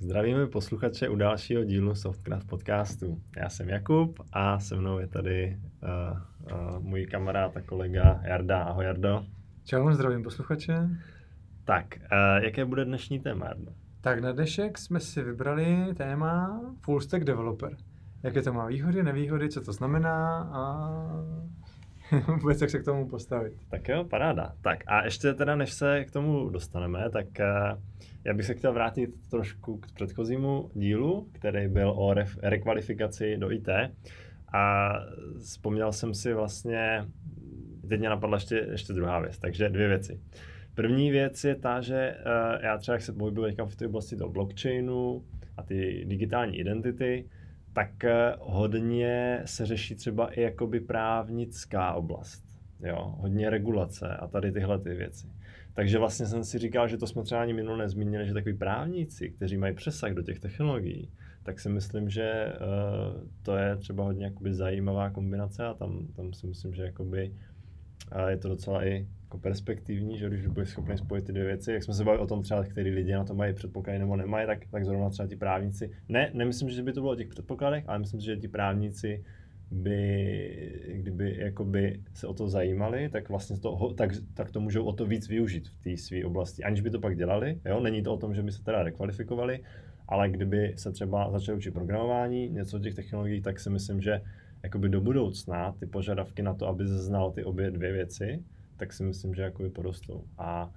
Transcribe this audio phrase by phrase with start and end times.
[0.00, 3.20] Zdravíme posluchače u dalšího dílu Softcraft podcastu.
[3.36, 6.18] Já jsem Jakub a se mnou je tady uh,
[6.52, 8.62] uh, můj kamarád a kolega Jarda.
[8.62, 9.24] Ahoj Jardo.
[9.64, 10.88] Čau, zdravím posluchače.
[11.64, 13.72] Tak, uh, jaké bude dnešní téma, Jardo?
[14.00, 17.76] Tak na dnešek jsme si vybrali téma Full Stack Developer.
[18.22, 20.90] Jaké to má výhody, nevýhody, co to znamená a
[22.40, 23.52] vůbec jak se k tomu postavit.
[23.70, 24.52] Tak jo, paráda.
[24.62, 27.82] Tak a ještě teda, než se k tomu dostaneme, tak uh,
[28.24, 33.52] já bych se chtěl vrátit trošku k předchozímu dílu, který byl o re- rekvalifikaci do
[33.52, 33.68] IT.
[34.52, 34.92] A
[35.38, 37.04] vzpomněl jsem si vlastně,
[37.88, 40.20] teď mě napadla ještě, ještě druhá věc, takže dvě věci.
[40.74, 44.16] První věc je ta, že uh, já třeba, jak se pohybuju teďka v té oblasti
[44.16, 45.24] toho blockchainu
[45.56, 47.24] a ty digitální identity,
[47.78, 52.44] tak uh, hodně se řeší třeba i jakoby právnická oblast.
[52.80, 55.26] Jo, hodně regulace a tady tyhle ty věci.
[55.74, 59.30] Takže vlastně jsem si říkal, že to jsme třeba ani minule nezmínili, že takový právníci,
[59.30, 61.10] kteří mají přesah do těch technologií,
[61.42, 66.32] tak si myslím, že uh, to je třeba hodně jakoby zajímavá kombinace a tam, tam
[66.32, 67.34] si myslím, že jakoby,
[68.14, 71.72] uh, je to docela i jako perspektivní, že když budeš schopný spojit ty dvě věci,
[71.72, 74.46] jak jsme se bavili o tom třeba, který lidi na to mají předpoklady nebo nemají,
[74.46, 77.84] tak, tak zrovna třeba ti právníci, ne, nemyslím, že by to bylo o těch předpokladech,
[77.86, 79.24] ale myslím, že ti právníci
[79.70, 84.92] by, kdyby jakoby se o to zajímali, tak vlastně to, tak, tak to můžou o
[84.92, 87.60] to víc využít v té své oblasti, aniž by to pak dělali.
[87.64, 87.80] Jo?
[87.80, 89.60] Není to o tom, že by se teda rekvalifikovali,
[90.08, 94.20] ale kdyby se třeba začali učit programování, něco o těch technologií, tak si myslím, že
[94.62, 98.44] jakoby do budoucna ty požadavky na to, aby znal ty obě dvě věci,
[98.78, 100.24] tak si myslím, že jakoby porostou.
[100.38, 100.70] A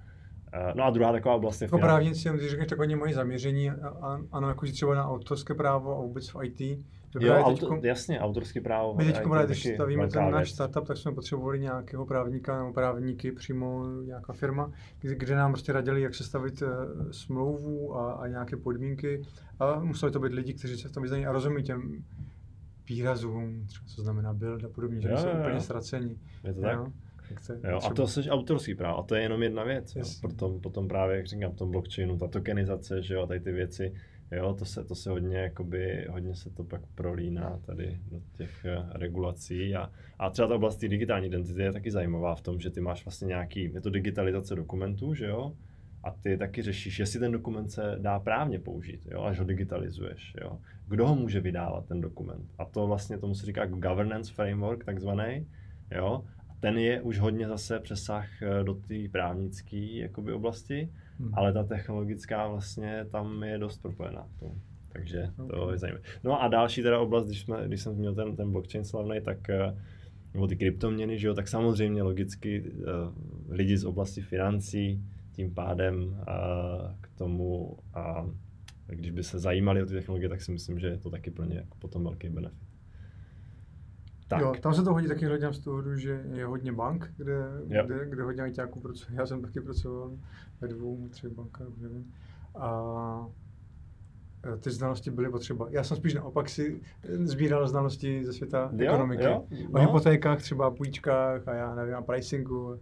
[0.74, 3.70] No a druhá taková oblast je Jako právníci, když řekneš, tak oni mají zaměření,
[4.32, 6.60] ano, jakože třeba na autorské právo a vůbec v IT,
[7.20, 8.94] jo, auto, teďko, jasně, autorský právo.
[8.94, 13.86] My teď, když stavíme ten náš startup, tak jsme potřebovali nějakého právníka nebo právníky, přímo
[14.02, 16.68] nějaká firma, kde, kde nám prostě radili, jak se stavit uh,
[17.10, 19.22] smlouvu a, a nějaké podmínky.
[19.60, 22.04] A museli to být lidi, kteří se v tom vyznají a rozumí těm
[22.88, 26.16] výrazům, třeba co znamená build a podobně, že jsou úplně ztraceni.
[26.44, 26.76] Je to tak?
[26.76, 26.86] Jo?
[27.70, 29.96] Jo, a to jsi autorský právo, a to je jenom jedna věc.
[29.96, 30.02] Jo.
[30.20, 33.92] Potom, potom právě, jak říkám, v tom blockchainu, ta tokenizace, že jo, tady ty věci,
[34.32, 38.66] Jo, to se, to se hodně, jakoby, hodně se to pak prolíná tady do těch
[38.78, 42.70] uh, regulací a, a třeba ta oblast digitální identity je taky zajímavá v tom, že
[42.70, 45.52] ty máš vlastně nějaký, je to digitalizace dokumentů, že jo,
[46.04, 50.34] a ty taky řešíš, jestli ten dokument se dá právně použít, jo, až ho digitalizuješ,
[50.40, 50.58] jo.
[50.88, 52.50] Kdo ho může vydávat, ten dokument?
[52.58, 55.46] A to vlastně tomu se říká governance framework, takzvaný,
[55.96, 56.24] jo,
[56.62, 60.88] ten je už hodně zase přesah eh, do té právnické oblasti,
[61.22, 61.34] Hmm.
[61.34, 64.28] Ale ta technologická vlastně tam je dost propojená.
[64.40, 64.52] To.
[64.92, 65.74] Takže to okay.
[65.74, 66.04] je zajímavé.
[66.24, 69.50] No a další teda oblast, když, jsme, když jsem měl ten, ten blockchain slavný, tak
[69.50, 69.76] eh,
[70.34, 72.84] nebo ty kryptoměny, že jo, tak samozřejmě logicky uh,
[73.48, 76.16] lidi z oblasti financí tím pádem uh,
[77.00, 78.30] k tomu, uh,
[78.86, 81.44] když by se zajímali o ty technologie, tak si myslím, že je to taky pro
[81.44, 82.71] ně jako potom velký benefit.
[84.32, 84.40] Tak.
[84.40, 87.34] Jo, tam se to hodí taky hledám z toho, že je hodně bank, kde,
[87.64, 89.18] kde, kde hodně ITáků pracuje.
[89.18, 90.10] Já jsem taky pracoval
[90.60, 92.12] ve dvou, třech bankách, nevím.
[92.54, 93.26] A
[94.54, 95.66] e, ty znalosti byly potřeba.
[95.70, 96.80] Já jsem spíš naopak si
[97.24, 99.24] sbíral znalosti ze světa jo, ekonomiky.
[99.24, 99.80] Jo, no.
[99.80, 102.78] O hypotékách, třeba půjčkách a já nevím, a pricingu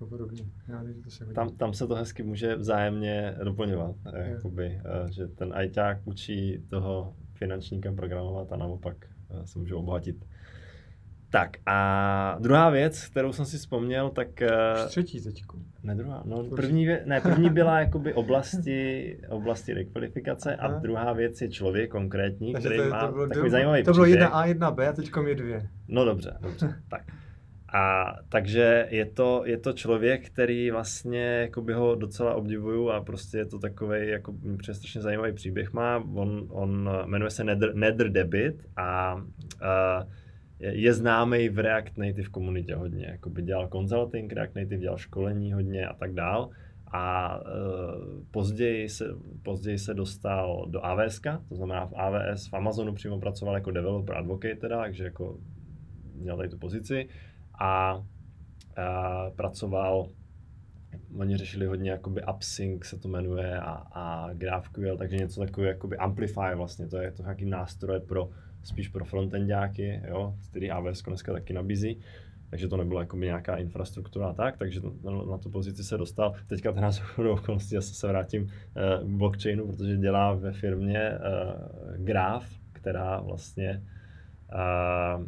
[0.00, 0.42] a podobně.
[0.68, 3.96] Já, to se tam, tam se to hezky může vzájemně doplňovat.
[4.16, 4.30] Je.
[4.30, 8.96] Jakoby, e, že ten ITák učí toho finančníkem programovat a naopak
[9.30, 10.24] e, se můžou obohatit
[11.30, 14.42] tak a druhá věc, kterou jsem si vzpomněl, tak...
[14.42, 14.48] Eh,
[14.88, 15.58] třetí teďko.
[15.82, 21.42] Ne druhá, no první, vě, ne, první byla jakoby oblasti, oblasti rekvalifikace a druhá věc
[21.42, 24.46] je člověk konkrétní, Takže který to, má to bylo, takový zajímavý To bylo jedna A,
[24.46, 25.68] jedna B a teďko je dvě.
[25.88, 27.02] No dobře, dobře, tak.
[27.72, 33.38] A takže je to, je to člověk, který vlastně jakoby ho docela obdivuju a prostě
[33.38, 34.34] je to takový jako
[34.72, 36.04] strašně zajímavý příběh má.
[36.14, 39.22] On, on jmenuje se Nether, Nether Debit a uh,
[40.60, 43.06] je známý v React Native komunitě hodně.
[43.06, 46.50] Jakoby dělal consulting, React Native dělal školení hodně a tak dál.
[46.92, 47.50] A e,
[48.30, 49.04] později, se,
[49.42, 54.16] později se dostal do AWS, to znamená v AWS, v Amazonu přímo pracoval jako developer
[54.16, 55.38] advocate teda, takže jako
[56.14, 57.08] měl tady tu pozici
[57.60, 58.02] a,
[58.76, 60.08] a pracoval
[61.18, 65.96] oni řešili hodně jakoby AppSync se to jmenuje a, a GraphQL, takže něco takové jakoby
[65.96, 68.30] Amplify vlastně, to je to nějaký nástroj pro
[68.62, 71.98] spíš pro frontendáky, jo, který AWS dneska taky nabízí.
[72.50, 74.80] Takže to nebyla jako nějaká infrastruktura tak, takže
[75.30, 76.34] na, tu pozici se dostal.
[76.46, 81.18] Teďka teda z okolností já se vrátím eh, k blockchainu, protože dělá ve firmě eh,
[81.96, 83.82] Graph, která vlastně
[84.52, 85.24] eh,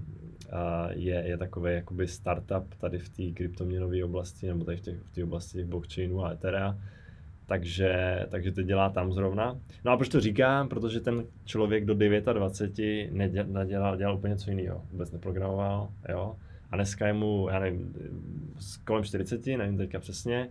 [0.95, 5.59] je, je takový jakoby startup tady v té kryptoměnové oblasti, nebo tady v té oblasti
[5.59, 6.79] těch blockchainů a Etherea
[7.49, 9.59] takže, takže to dělá tam zrovna.
[9.85, 10.69] No a proč to říkám?
[10.69, 11.95] Protože ten člověk do
[12.33, 13.11] 29
[13.47, 14.83] nedělal, dělal úplně něco jiného.
[14.93, 16.37] Vůbec neprogramoval, jo.
[16.71, 17.95] A dneska je mu, já nevím,
[18.85, 20.49] kolem 40, nevím teďka přesně.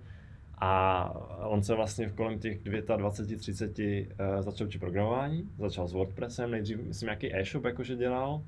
[0.57, 1.11] A
[1.43, 2.59] on se vlastně v kolem těch
[2.97, 8.41] 29, 30 uh, začal učit programování, začal s WordPressem, nejdřív myslím nějaký e-shop jakože dělal,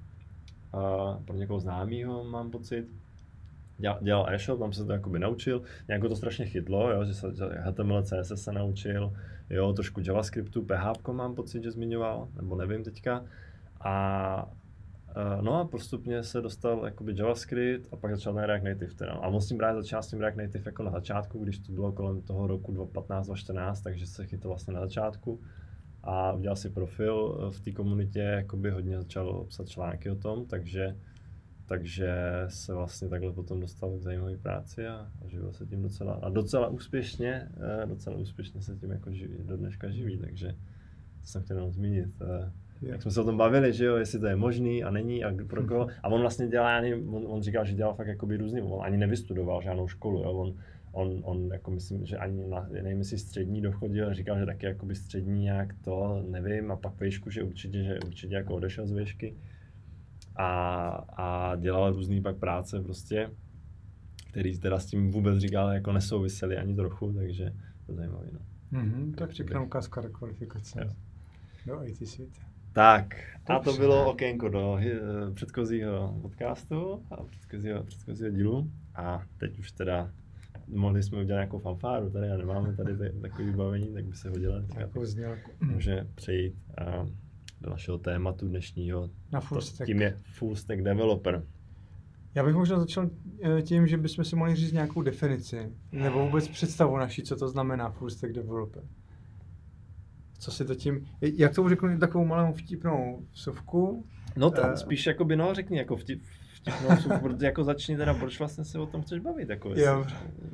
[0.74, 2.88] uh, pro někoho známýho mám pocit
[4.02, 7.28] dělal, e-shop, tam se to jakoby naučil, nějak to strašně chytlo, jo, že se
[7.58, 9.14] HTML, CSS se naučil,
[9.50, 13.26] jo, trošku JavaScriptu, PHP mám pocit, že zmiňoval, nebo nevím teďka.
[13.82, 14.52] A
[15.16, 19.12] e, No a postupně se dostal jakoby JavaScript a pak začal na React Native teda.
[19.12, 21.72] A on s tím právě začal s tím React Native jako na začátku, když to
[21.72, 25.40] bylo kolem toho roku 2015-2014, takže se chytil vlastně na začátku
[26.04, 30.96] a udělal si profil v té komunitě, jakoby hodně začal psat články o tom, takže
[31.70, 32.10] takže
[32.48, 36.30] se vlastně takhle potom dostal k zajímavé práci a, a živil se tím docela, a
[36.30, 37.48] docela úspěšně,
[37.84, 40.48] eh, docela úspěšně se tím jako živí, do dneška živí, takže
[41.22, 42.10] to jsem chtěl jenom zmínit.
[42.22, 42.52] Eh,
[42.82, 45.34] jak jsme se o tom bavili, že jo, jestli to je možný a není a
[45.48, 45.88] pro koho.
[46.04, 48.98] A on vlastně dělá, ani, on, on říkal, že dělal fakt jakoby různý, on ani
[48.98, 50.56] nevystudoval žádnou školu, jo, on,
[50.92, 54.96] on, on jako myslím, že ani na, nevím, jestli střední dochodil, říkal, že taky jakoby
[54.96, 59.36] střední nějak to, nevím, a pak výšku, že určitě, že určitě jako odešel z výšky
[60.40, 60.88] a,
[61.18, 63.32] a dělal různý pak práce prostě,
[64.32, 67.54] který teda s tím vůbec říkal, jako nesouvisely ani trochu, takže
[67.86, 68.28] to je zajímavé.
[68.32, 68.40] No.
[68.82, 70.94] Mm-hmm, tak pěkná ukázka rekvalifikace jo.
[71.66, 72.42] do IT světa.
[72.74, 73.16] Tak,
[73.46, 74.80] a to bylo okénko do uh,
[75.34, 78.72] předchozího podcastu a předchozího, předchozího dílu.
[78.96, 80.12] A teď už teda
[80.68, 84.62] mohli jsme udělat nějakou fanfáru tady a nemáme tady takový vybavení, tak by se hodilo.
[85.62, 86.56] Může přejít.
[87.02, 87.10] Uh,
[87.62, 89.10] do našeho tématu dnešního.
[89.32, 89.86] Na full stack.
[89.86, 91.44] Tím je full stack developer.
[92.36, 93.10] Já bych možná začal
[93.44, 97.48] eh, tím, že bychom si mohli říct nějakou definici, nebo vůbec představu naší, co to
[97.48, 98.84] znamená full stack developer.
[100.40, 104.06] Co si to tím, jak to řeknu takovou malou vtipnou vsuvku?
[104.36, 106.22] No to uh, spíš jako by, no řekni jako vtip,
[106.54, 109.50] vtipnou vsuvku, jako začni teda, proč vlastně se o tom chceš bavit?
[109.50, 110.06] Jako jo,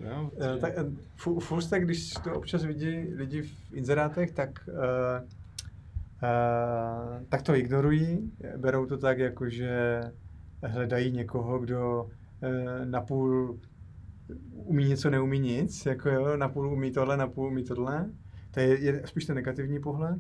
[0.04, 0.74] jo uh, tak,
[1.40, 5.45] full, stack, když to občas vidí lidi v inzerátech, tak Uh,
[7.30, 10.02] tak to ignorují, berou to tak, jako že
[10.64, 13.60] hledají někoho, kdo uh, napůl
[14.54, 18.10] umí něco, neumí nic, jako jo, napůl umí tohle, napůl umí tohle.
[18.52, 20.20] To je, je spíš ten negativní pohled.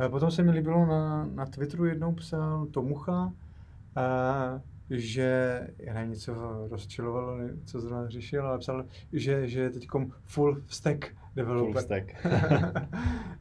[0.00, 4.60] Uh, potom se mi líbilo na, na Twitteru jednou psal Tomucha, uh,
[4.90, 6.34] že, já nevím, něco
[6.70, 9.88] rozčilovalo, co zrovna řešil, ale psal, že, že teď
[10.24, 11.72] full stack developer.
[11.72, 12.24] Full stack.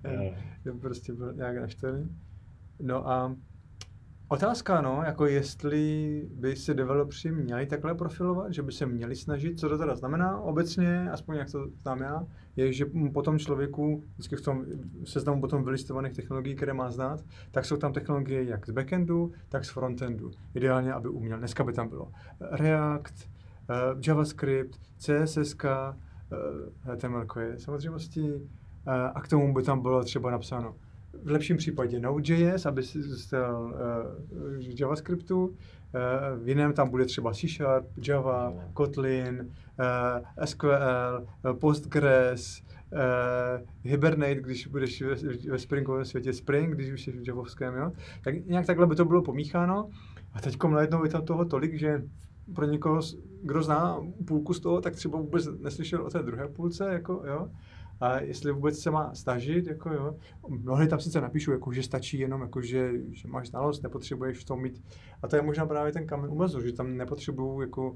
[0.65, 2.09] je prostě byl nějak naštvaný.
[2.79, 3.35] No a
[4.33, 9.59] Otázka, no, jako jestli by se developři měli takhle profilovat, že by se měli snažit,
[9.59, 14.35] co to teda znamená obecně, aspoň jak to znám já, je, že potom člověku, vždycky
[14.35, 14.65] v tom
[15.05, 17.19] seznamu potom vylistovaných technologií, které má znát,
[17.51, 20.31] tak jsou tam technologie jak z backendu, tak z frontendu.
[20.55, 21.37] Ideálně, aby uměl.
[21.37, 22.11] Dneska by tam bylo
[22.51, 23.29] React,
[23.69, 23.73] eh,
[24.07, 25.55] JavaScript, CSS,
[26.81, 30.75] HTML je samozřejmostí, eh, a k tomu by tam bylo třeba napsáno
[31.23, 35.53] v lepším případě Node.js, aby si zůstal uh, JavaScriptu, uh,
[36.43, 38.69] v jiném tam bude třeba C Sharp, Java, no.
[38.73, 40.69] Kotlin, uh, SQL,
[41.45, 42.99] uh, Postgres, uh,
[43.83, 45.15] Hibernate, když budeš ve,
[45.49, 47.91] ve Springovém světě, Spring, když už jsi v Javovském, jo?
[48.23, 49.89] Tak nějak takhle by to bylo pomícháno.
[50.33, 52.03] A teď najednou je tam toho tolik, že
[52.55, 53.01] pro někoho,
[53.41, 57.49] kdo zná půlku z toho, tak třeba vůbec neslyšel o té druhé půlce, jako, jo?
[58.03, 60.15] a jestli vůbec se má snažit, jako jo.
[60.47, 64.43] Mnohdy tam sice napíšu, jako, že stačí jenom, jako, že, že máš znalost, nepotřebuješ v
[64.43, 64.83] tom mít.
[65.21, 67.93] A to je možná právě ten kamen umezu, že tam nepotřebuju jako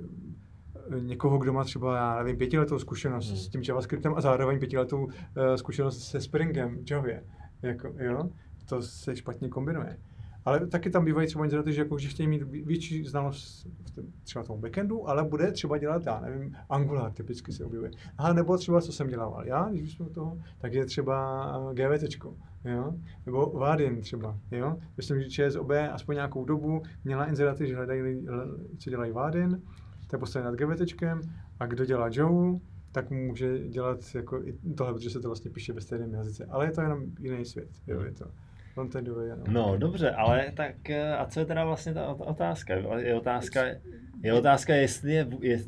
[0.00, 3.36] eh, někoho, kdo má třeba, já nevím, pětiletou zkušenost hmm.
[3.36, 5.10] s tím JavaScriptem a zároveň pětiletou uh,
[5.56, 7.24] zkušenost se Springem Javě.
[7.62, 8.30] Jako, jo?
[8.68, 9.98] To se špatně kombinuje.
[10.44, 13.66] Ale taky tam bývají třeba inzerenty, že, jako, že chtějí mít větší znalost
[14.24, 17.90] třeba tomu backendu, ale bude třeba dělat, já nevím, Angular typicky se objevuje.
[18.18, 22.24] A nebo třeba, co jsem dělal já, když jsme toho, tak je třeba eh, GVT,
[22.64, 22.94] jo?
[23.26, 24.76] nebo Vadin třeba, jo?
[24.96, 28.26] Myslím, že ČSOB aspoň nějakou dobu měla inzeráty, že hledají,
[28.78, 29.62] co dělají Vadin,
[30.06, 31.20] to je postavené nad GVTčkem,
[31.60, 32.58] a kdo dělá Joe,
[32.92, 36.44] tak může dělat jako i tohle, protože se to vlastně píše ve stejném jazyce.
[36.44, 38.24] Ale je to jenom jiný svět, jo, je to
[38.74, 39.28] frontendový.
[39.28, 39.44] No.
[39.48, 42.74] no dobře, ale tak eh, a co je teda vlastně ta otázka?
[42.74, 43.64] Je otázka,
[44.22, 45.60] je otázka, jestli je, je,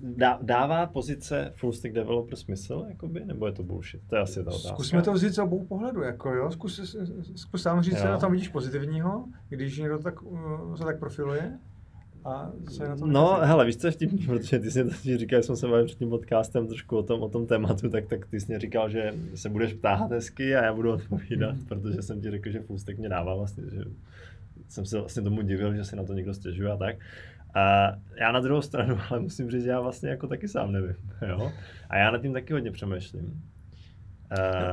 [0.42, 4.00] dává pozice full stack developer smysl, jakoby, nebo je to bullshit?
[4.08, 4.68] To je asi ta otázka.
[4.68, 6.50] Zkusme to vzít z obou pohledu, jako jo.
[6.50, 6.96] Zkus,
[7.36, 11.58] zkus sám říct, co na tom vidíš pozitivního, když někdo tak, uh, se tak profiluje.
[12.26, 12.52] A
[12.88, 15.66] na tom No, hele, víš, co je vtipný, protože ty jsi to říkal, jsme se
[15.66, 18.90] bavili před tím podcastem trošku o tom, o tom tématu, tak, tak ty jsi říkal,
[18.90, 21.64] že se budeš ptát hezky a já budu odpovídat, mm.
[21.64, 23.84] protože jsem ti řekl, že Fůstek mě dává vlastně, že
[24.68, 26.96] jsem se vlastně tomu divil, že si na to někdo stěžuje a tak.
[27.54, 30.96] A já na druhou stranu, ale musím říct, že já vlastně jako taky sám nevím,
[31.28, 31.52] jo.
[31.90, 33.42] A já nad tím taky hodně přemýšlím.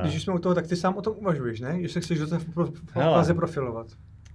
[0.02, 1.82] Uh, Když jsme u toho, tak ty sám o tom uvažuješ, ne?
[1.82, 2.38] Že se chceš do té
[2.92, 3.86] fáze profilovat.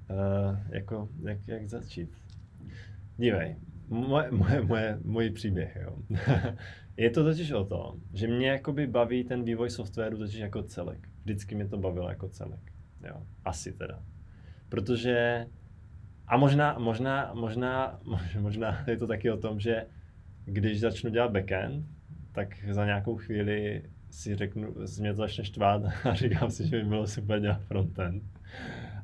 [0.10, 2.10] Uh, jako, jak, jak začít?
[3.20, 3.56] Dívej,
[3.88, 5.98] moje, moje, moje, můj příběh, jo.
[6.98, 11.10] je to totiž o tom, že mě jakoby baví ten vývoj softwaru totiž jako celek.
[11.24, 12.60] Vždycky mě to bavilo jako celek.
[13.08, 13.24] Jo.
[13.46, 14.04] Asi teda.
[14.70, 15.46] Protože
[16.28, 18.00] a možná, možná, možná,
[18.40, 19.86] možná je to taky o tom, že
[20.46, 21.86] když začnu dělat backend,
[22.32, 26.84] tak za nějakou chvíli si řeknu, mě to začne štvát a říkám si, že by
[26.84, 28.24] bylo super dělat frontend.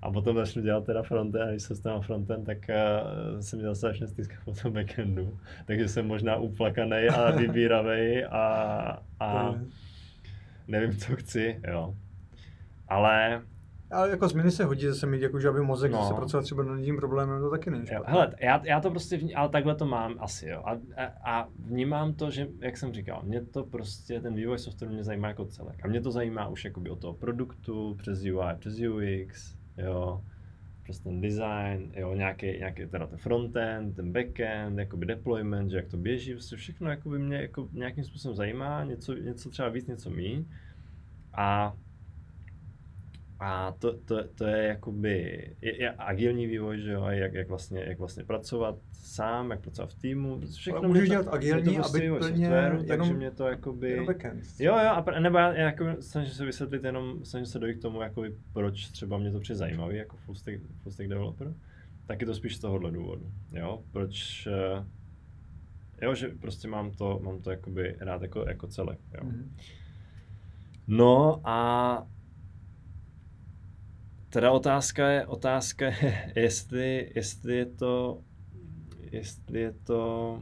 [0.05, 3.63] A potom začnu dělat teda frontend a když se stanu frontend, tak uh, se mi
[3.63, 5.39] zase začne stýskat po tom backendu.
[5.65, 9.55] Takže jsem možná uplakaný a vybíravý a, a
[10.67, 11.95] nevím, co chci, jo.
[12.87, 13.41] Ale
[13.91, 16.07] ale jako změny se hodí zase mít, jako, že aby mozek no.
[16.07, 18.13] se pracoval třeba nad tím problémem, to taky není špatné.
[18.13, 20.63] Hele, já, já to prostě, vní, ale takhle to mám asi, jo.
[20.65, 24.93] A, a, a, vnímám to, že, jak jsem říkal, mě to prostě, ten vývoj softwaru
[24.93, 25.85] mě zajímá jako celek.
[25.85, 30.21] A mě to zajímá už jakoby od toho produktu, přes UI, přes UX, jo,
[30.83, 35.87] přes ten design, jo, nějaký, nějaký teda ten frontend, ten backend, jakoby deployment, že jak
[35.87, 40.09] to běží, prostě všechno jakoby mě jako nějakým způsobem zajímá, něco, něco třeba víc, něco
[40.09, 40.45] míň.
[41.33, 41.73] A
[43.39, 47.83] a to, to, to je jakoby je, je agilní vývoj, že jo, jak, jak, vlastně,
[47.87, 50.79] jak vlastně pracovat sám, jak pracovat v týmu, všechno.
[50.79, 53.89] Ale můžeš dělat agilní, to prostě aby plně softwaru, jenom, takže mě to jakoby...
[53.89, 54.07] Jenom.
[54.59, 57.81] Jo, jo, a, nebo já, já jako snažím se vysvětlit jenom, snažím se dojít k
[57.81, 61.53] tomu, jakoby, proč třeba mě to přijde zajímavý jako full stack, full stack developer,
[62.05, 64.85] tak je to spíš z tohohle důvodu, jo, proč, uh,
[66.01, 69.21] jo, že prostě mám to, mám to jakoby rád jako, jako celek, jo.
[69.23, 69.49] Mm-hmm.
[70.87, 72.07] No a
[74.35, 78.21] Teda otázka je, otázka je, jestli, jestli je to,
[79.11, 80.39] jestli je to,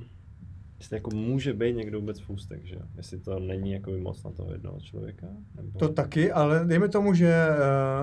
[0.78, 4.52] jestli jako může být někdo vůbec fůstek, že Jestli to není jako moc na toho
[4.52, 5.28] jednoho člověka?
[5.56, 5.80] Nebo...
[5.80, 7.34] To taky, ale dejme tomu, že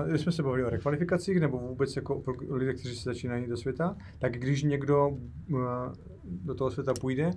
[0.07, 3.57] uh, jsme se bavili o rekvalifikacích, nebo vůbec jako pro lidé, kteří se začínají do
[3.57, 5.61] světa, tak když někdo uh,
[6.23, 7.31] do toho světa půjde,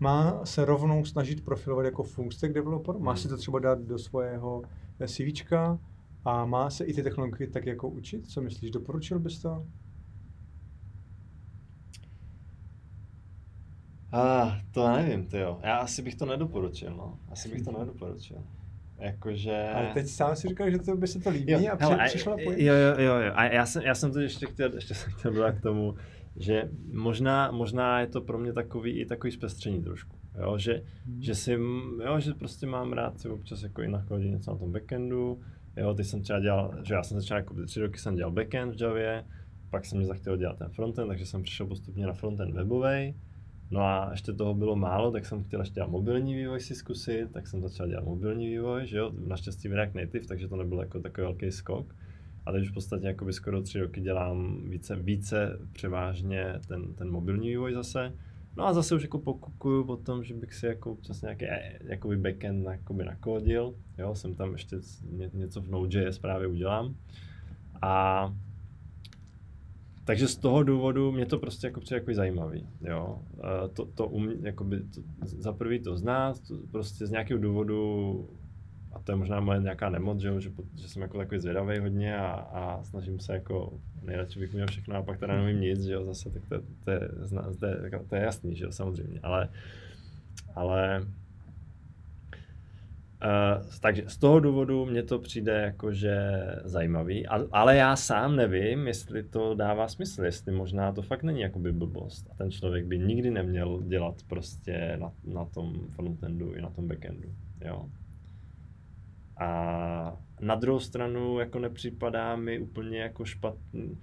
[0.00, 4.62] má se rovnou snažit profilovat jako stack developer, má si to třeba dát do svého
[5.06, 5.78] CVčka,
[6.24, 8.26] a má se i ty technologie tak jako učit?
[8.26, 9.66] Co myslíš, doporučil bys to?
[14.12, 15.60] A ah, to nevím, ty jo.
[15.62, 17.18] Já asi bych to nedoporučil, no.
[17.28, 18.44] Asi bych to nedoporučil.
[18.98, 19.68] Jakože...
[19.74, 22.36] Ale teď sám si říkal, že to by se to líbí jo, a hele, přišla
[22.40, 23.32] Jo, jo, jo, jo.
[23.34, 25.94] A já jsem, já jsem to ještě chtěl, ještě jsem chtěl dodat k tomu,
[26.36, 30.16] že možná, možná je to pro mě takový i takový zpestření trošku.
[30.40, 31.22] Jo, že, hmm.
[31.22, 31.52] že si,
[32.04, 35.40] jo, že prostě mám rád si občas jako i nachodit něco na tom backendu,
[35.76, 38.74] Jo, teď jsem třeba dělal, že já jsem začal jako tři roky jsem dělal backend
[38.74, 39.24] v Javě,
[39.70, 43.14] pak jsem mi zachtěl dělat ten frontend, takže jsem přišel postupně na frontend webový.
[43.70, 47.32] No a ještě toho bylo málo, tak jsem chtěl ještě dělat mobilní vývoj si zkusit,
[47.32, 50.80] tak jsem začal dělat mobilní vývoj, že jo, naštěstí v React Native, takže to nebyl
[50.80, 51.94] jako takový velký skok.
[52.46, 57.48] A teď už v podstatě skoro tři roky dělám více, více převážně ten, ten mobilní
[57.48, 58.12] vývoj zase.
[58.56, 61.44] No a zase už jako pokukuju o tom, že bych si jako občas nějaký
[61.84, 63.74] jakoby backend jakoby nakodil.
[63.98, 64.76] Jo, jsem tam ještě
[65.32, 66.94] něco v Node.js právě udělám.
[67.82, 68.34] A
[70.04, 73.22] takže z toho důvodu mě to prostě jako přijde jako zajímavý, jo.
[73.72, 78.28] To, to, um, jakoby, to, za prvý to znát, to prostě z nějakého důvodu
[78.92, 82.16] a to je možná moje nějaká nemoc, že, že, že jsem jako takový zvědavý hodně
[82.16, 85.92] a, a snažím se jako, nejradši bych měl všechno a pak teda nevím nic, že
[85.92, 87.00] jo, zase, tak to, to, je,
[87.60, 89.48] to, je, to je jasný, že jo, samozřejmě, ale,
[90.54, 91.06] ale
[93.22, 96.16] Uh, takže z toho důvodu mě to přijde jakože
[96.64, 101.40] zajímavý, a, ale já sám nevím, jestli to dává smysl, jestli možná to fakt není
[101.40, 106.62] jakoby blbost a ten člověk by nikdy neměl dělat prostě na, na tom frontendu i
[106.62, 107.28] na tom backendu,
[107.64, 107.88] jo.
[109.40, 113.98] A na druhou stranu jako nepřipadá mi úplně jako špatný,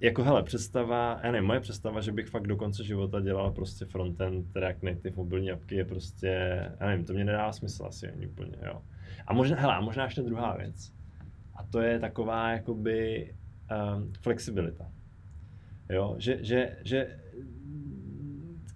[0.00, 3.84] jako hele, představa, já nevím, moje představa, že bych fakt do konce života dělal prostě
[3.84, 6.28] frontend, React Native, mobilní apky je prostě,
[6.80, 8.82] já nevím, to mě nedává smysl asi ani úplně, jo.
[9.26, 10.92] A možná, hele, a možná ještě druhá věc.
[11.54, 13.30] A to je taková jakoby
[13.96, 14.92] um, flexibilita.
[15.90, 17.18] Jo, že, že, že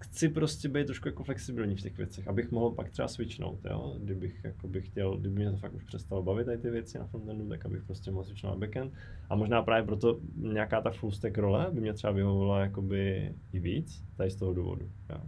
[0.05, 3.95] chci prostě být trošku jako flexibilní v těch věcech, abych mohl pak třeba switchnout, jo?
[3.99, 7.05] Kdybych jako bych chtěl, kdyby mě to fakt už přestalo bavit tady ty věci na
[7.05, 8.93] frontendu, tak abych prostě mohl switchnout na backend.
[9.29, 13.59] A možná právě proto nějaká ta full stack role by mě třeba vyhovovala jakoby i
[13.59, 14.89] víc, tady z toho důvodu.
[15.09, 15.21] Jo?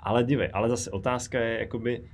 [0.00, 2.04] Ale dívej, ale zase otázka je jakoby,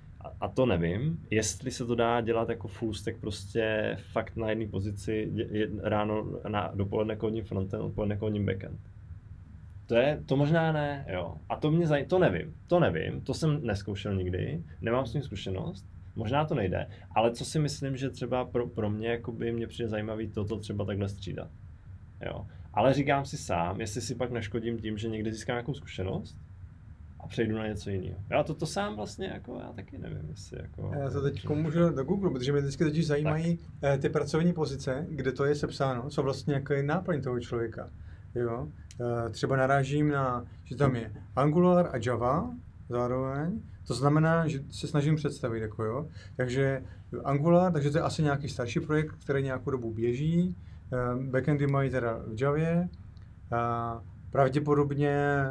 [0.40, 4.66] a to nevím, jestli se to dá dělat jako full stack prostě fakt na jedné
[4.66, 5.32] pozici
[5.82, 8.80] ráno, na, dopoledne kódním frontend, odpoledne kódním backend.
[9.90, 11.34] To je, to možná ne, jo.
[11.48, 15.22] A to mě zaj, to nevím, to nevím, to jsem neskoušel nikdy, nemám s tím
[15.22, 19.52] zkušenost, možná to nejde, ale co si myslím, že třeba pro, pro mě jako by
[19.52, 21.50] mě přijde zajímavý toto třeba takhle střídat.
[22.26, 22.46] Jo.
[22.74, 26.36] Ale říkám si sám, jestli si pak neškodím tím, že někdy získám nějakou zkušenost,
[27.20, 28.18] a přejdu na něco jiného.
[28.30, 30.92] Já to, to sám vlastně jako, já taky nevím, jestli jako...
[31.00, 33.94] Já to teď můžu do Google, protože mě vždycky totiž zajímají tak.
[33.94, 37.90] Eh, ty pracovní pozice, kde to je sepsáno, co vlastně jako je náplň toho člověka.
[38.34, 38.68] Jo?
[39.00, 42.50] Eh, třeba narážím na, že tam je Angular a Java
[42.88, 46.06] zároveň, to znamená, že se snažím představit, jako jo.
[46.36, 46.82] Takže
[47.24, 50.56] Angular, takže to je asi nějaký starší projekt, který nějakou dobu běží,
[50.92, 50.96] eh,
[51.30, 52.88] backendy mají teda v Javě,
[53.52, 55.44] a pravděpodobně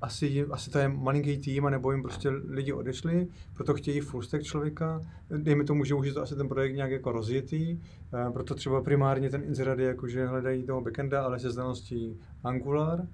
[0.00, 4.42] asi, asi to je malinký tým, nebo jim prostě lidi odešli, proto chtějí full stack
[4.42, 5.00] člověka.
[5.36, 7.80] Dejme tomu, že už je to asi ten projekt nějak jako rozjetý,
[8.14, 12.20] eh, proto třeba primárně ten inzerát je jako, že hledají toho backenda, ale se znalostí
[12.44, 13.06] Angular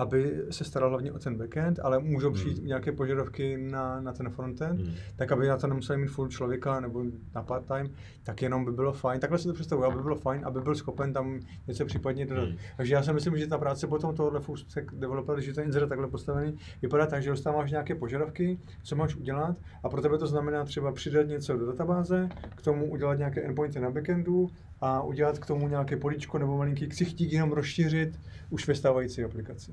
[0.00, 2.66] aby se staral hlavně o ten backend, ale můžou přijít hmm.
[2.66, 4.94] nějaké požadavky na, na ten frontend, hmm.
[5.16, 7.04] tak aby na to nemuseli mít full člověka nebo
[7.34, 7.90] na part-time,
[8.22, 9.20] tak jenom by bylo fajn.
[9.20, 12.48] Takhle si to představuji, aby bylo fajn, aby byl schopen tam něco případně dodat.
[12.48, 12.56] Hmm.
[12.76, 15.88] Takže já si myslím, že ta práce potom tohohle full stack developer, že ten inzerát
[15.88, 20.26] takhle postavený, vypadá tak, že dostáváš nějaké požadavky, co máš udělat a pro tebe to
[20.26, 25.38] znamená třeba přidat něco do databáze, k tomu udělat nějaké endpointy na backendu a udělat
[25.38, 28.20] k tomu nějaké políčko nebo malinký ksichtík, jenom rozšířit
[28.50, 29.72] už ve stávající aplikaci.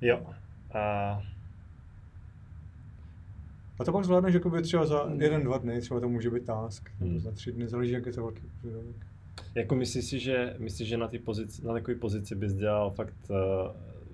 [0.00, 0.26] Jo.
[0.74, 1.22] A...
[3.78, 5.22] A to pak zvládneš jakoby třeba za hmm.
[5.22, 7.08] jeden, dva dny, třeba to může být task, hmm.
[7.08, 8.96] nebo za tři dny, záleží, jak je to velký požadavek.
[9.54, 13.14] Jako myslíš si, že, myslíš, že na, ty pozici, na takové pozici bys dělal fakt
[13.30, 13.36] uh,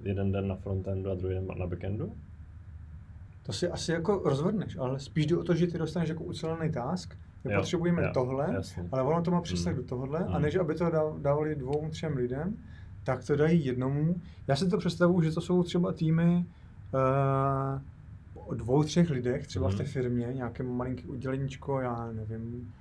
[0.03, 2.17] jeden den na frontendu a druhý den na backendu?
[3.43, 6.73] To si asi jako rozhodneš, ale spíš jde o to, že ty dostaneš jako ucelený
[6.73, 8.89] task, my jo, potřebujeme jo, tohle, jasně.
[8.93, 9.83] ale ono to má přesah hmm.
[9.83, 10.35] do tohle, hmm.
[10.35, 12.57] a než aby to dávali dvou, třem lidem,
[13.05, 14.21] tak to dají jednomu.
[14.47, 16.47] Já si to představuju, že to jsou třeba týmy
[18.35, 19.75] uh, o dvou, třech lidech, třeba hmm.
[19.75, 22.73] v té firmě, nějaké malinké uděleníčko, já nevím,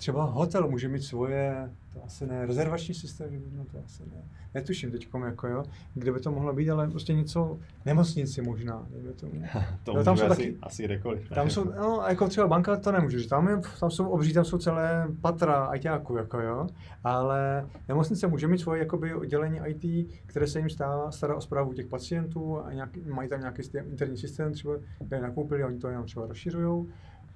[0.00, 4.22] třeba hotel může mít svoje, to asi ne, rezervační systém, no to asi ne
[4.54, 5.62] netuším teď, jako jo,
[5.94, 9.32] kde by to mohlo být, ale prostě něco, nemocnici možná, dejme tomu.
[9.84, 11.30] to no, tam jsou asi, taky, asi kdekoliv.
[11.30, 11.34] Ne?
[11.34, 14.44] Tam jsou, no, jako třeba banka, to nemůžu říct, tam, je, tam jsou obří, tam
[14.44, 16.66] jsou celé patra ajťáků, jako jo,
[17.04, 21.72] ale nemocnice může mít svoje jakoby oddělení IT, které se jim stává, stará o zprávu
[21.72, 24.74] těch pacientů a nějak, mají tam nějaký interní systém třeba,
[25.06, 26.86] který nakoupili oni to jenom třeba rozšiřují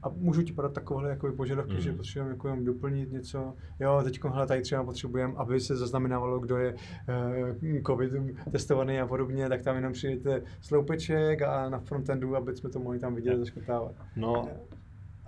[0.04, 1.80] a můžu ti podat takovéhle jako požadavky, mm.
[1.80, 1.96] že mhm.
[1.96, 3.54] potřebujeme jako jenom doplnit něco.
[3.80, 8.12] Jo, teď tady třeba potřebujeme, aby se zaznamenávalo, kdo je uh, covid
[8.52, 12.98] testovaný a podobně, tak tam jenom přijete sloupeček a na frontendu, aby jsme to mohli
[12.98, 13.94] tam vidět a zaškrtávat.
[14.16, 14.48] No,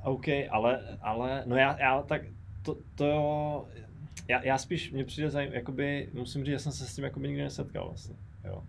[0.05, 2.23] OK, ale, ale, no já, já tak
[2.62, 3.67] to, to
[4.29, 7.29] já, já spíš, mě přijde zajímavé, jakoby, musím říct, že jsem se s tím jakoby
[7.29, 8.62] nikdy nesetkal vlastně, jo.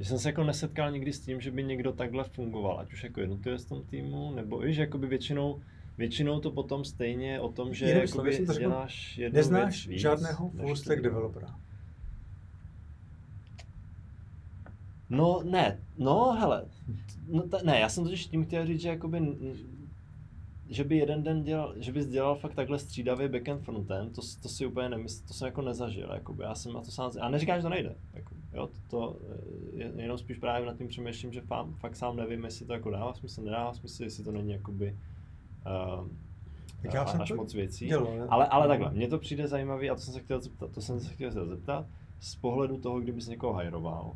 [0.00, 3.04] Že jsem se jako nesetkal nikdy s tím, že by někdo takhle fungoval, ať už
[3.04, 5.60] jako jednotlivě v tom týmu, nebo i, že jakoby většinou,
[5.98, 11.02] většinou to potom stejně o tom, že jakoby děláš jednu Neznáš věc žádného full stack
[11.02, 11.54] developera?
[15.10, 16.64] No ne, no hele,
[17.28, 19.20] no, ta, ne, já jsem totiž tím chtěl říct, že jakoby
[20.68, 24.48] že by jeden den dělal, že bys dělal fakt takhle střídavý backend frontend, to, to
[24.48, 27.58] si úplně nemysl, to jsem jako nezažil, jakoby, já jsem na to sám, a neříkám,
[27.58, 29.16] že to nejde, jako, jo, to, to
[29.72, 32.90] je, jenom spíš právě nad tím přemýšlím, že fám, fakt sám nevím, jestli to jako
[32.90, 34.96] dává smysl, nedává smysl, jestli to není jakoby
[36.00, 36.08] uh,
[36.82, 39.94] tak já až jsem moc věcí, dělo, ale, ale takhle, mně to přijde zajímavý a
[39.94, 41.86] to jsem se chtěl zeptat, to jsem se chtěl zeptat,
[42.20, 44.12] z pohledu toho, kdybys někoho hajroval,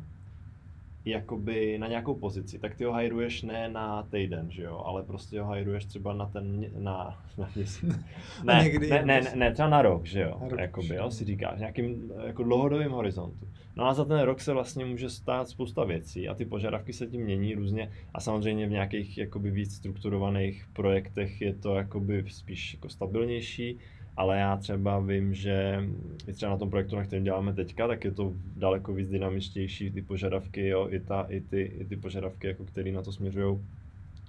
[1.05, 5.41] jakoby na nějakou pozici, tak ty ho hajruješ ne na týden, že jo, ale prostě
[5.41, 7.49] ho hajruješ třeba na ten, na, na
[8.43, 11.11] Ne, Někdy ne, ne, ne, ne, třeba na rok, že jo, na rok, jakoby, jo,
[11.11, 13.47] si říkáš, nějakým jako dlouhodobým horizontu.
[13.79, 17.07] No a za ten rok se vlastně může stát spousta věcí a ty požadavky se
[17.07, 22.73] tím mění různě a samozřejmě v nějakých jakoby víc strukturovaných projektech je to jakoby spíš
[22.73, 23.79] jako stabilnější,
[24.17, 25.83] ale já třeba vím, že
[26.27, 29.91] i třeba na tom projektu, na kterém děláme teďka, tak je to daleko víc dynamičtější,
[29.91, 33.59] ty požadavky, jo, i, ta, i, ty, i ty požadavky, jako které na to směřují,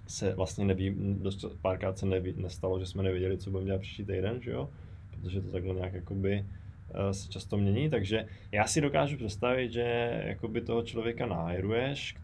[0.07, 4.05] se vlastně neví, dost párkrát se neví, nestalo, že jsme nevěděli, co budeme dělat příští
[4.05, 4.71] týden, že jo,
[5.11, 6.45] protože to takhle nějak jakoby
[7.13, 12.17] se často mění, takže já si dokážu představit, že jakoby toho člověka nahajruješ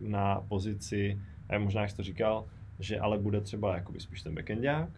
[0.00, 2.46] na pozici, a možná jak jsi to říkal,
[2.80, 4.88] že ale bude třeba jakoby spíš ten backendák,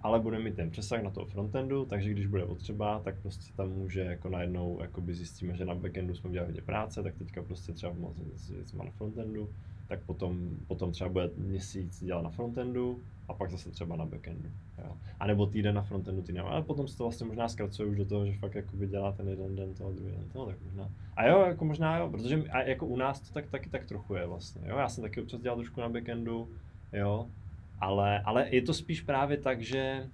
[0.00, 3.68] ale bude mít ten přesah na toho frontendu, takže když bude potřeba, tak prostě tam
[3.68, 7.72] může jako najednou jakoby zjistíme, že na backendu jsme udělali hodně práce, tak teďka prostě
[7.72, 8.16] třeba moc
[8.72, 9.50] na frontendu,
[9.88, 14.48] tak potom, potom třeba bude měsíc dělat na frontendu a pak zase třeba na backendu.
[14.84, 14.96] Jo.
[15.20, 18.04] A nebo týden na frontendu, týden, ale potom se to vlastně možná zkracuje už do
[18.04, 20.90] toho, že fakt jakoby dělá ten jeden den toho, druhý den toho, tak možná.
[21.16, 24.14] A jo, jako možná jo, protože a jako u nás to tak, taky tak trochu
[24.14, 24.62] je vlastně.
[24.68, 24.76] Jo.
[24.76, 26.48] Já jsem taky občas dělal trošku na backendu,
[26.92, 27.28] jo,
[27.80, 30.08] ale, ale je to spíš právě tak, že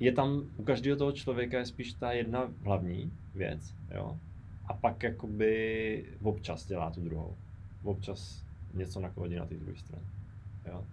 [0.00, 4.18] je tam u každého toho člověka je spíš ta jedna hlavní věc, jo.
[4.66, 7.36] A pak jakoby občas dělá tu druhou.
[7.84, 10.04] Občas něco nakodí na té druhé straně.
[10.66, 10.84] Jo.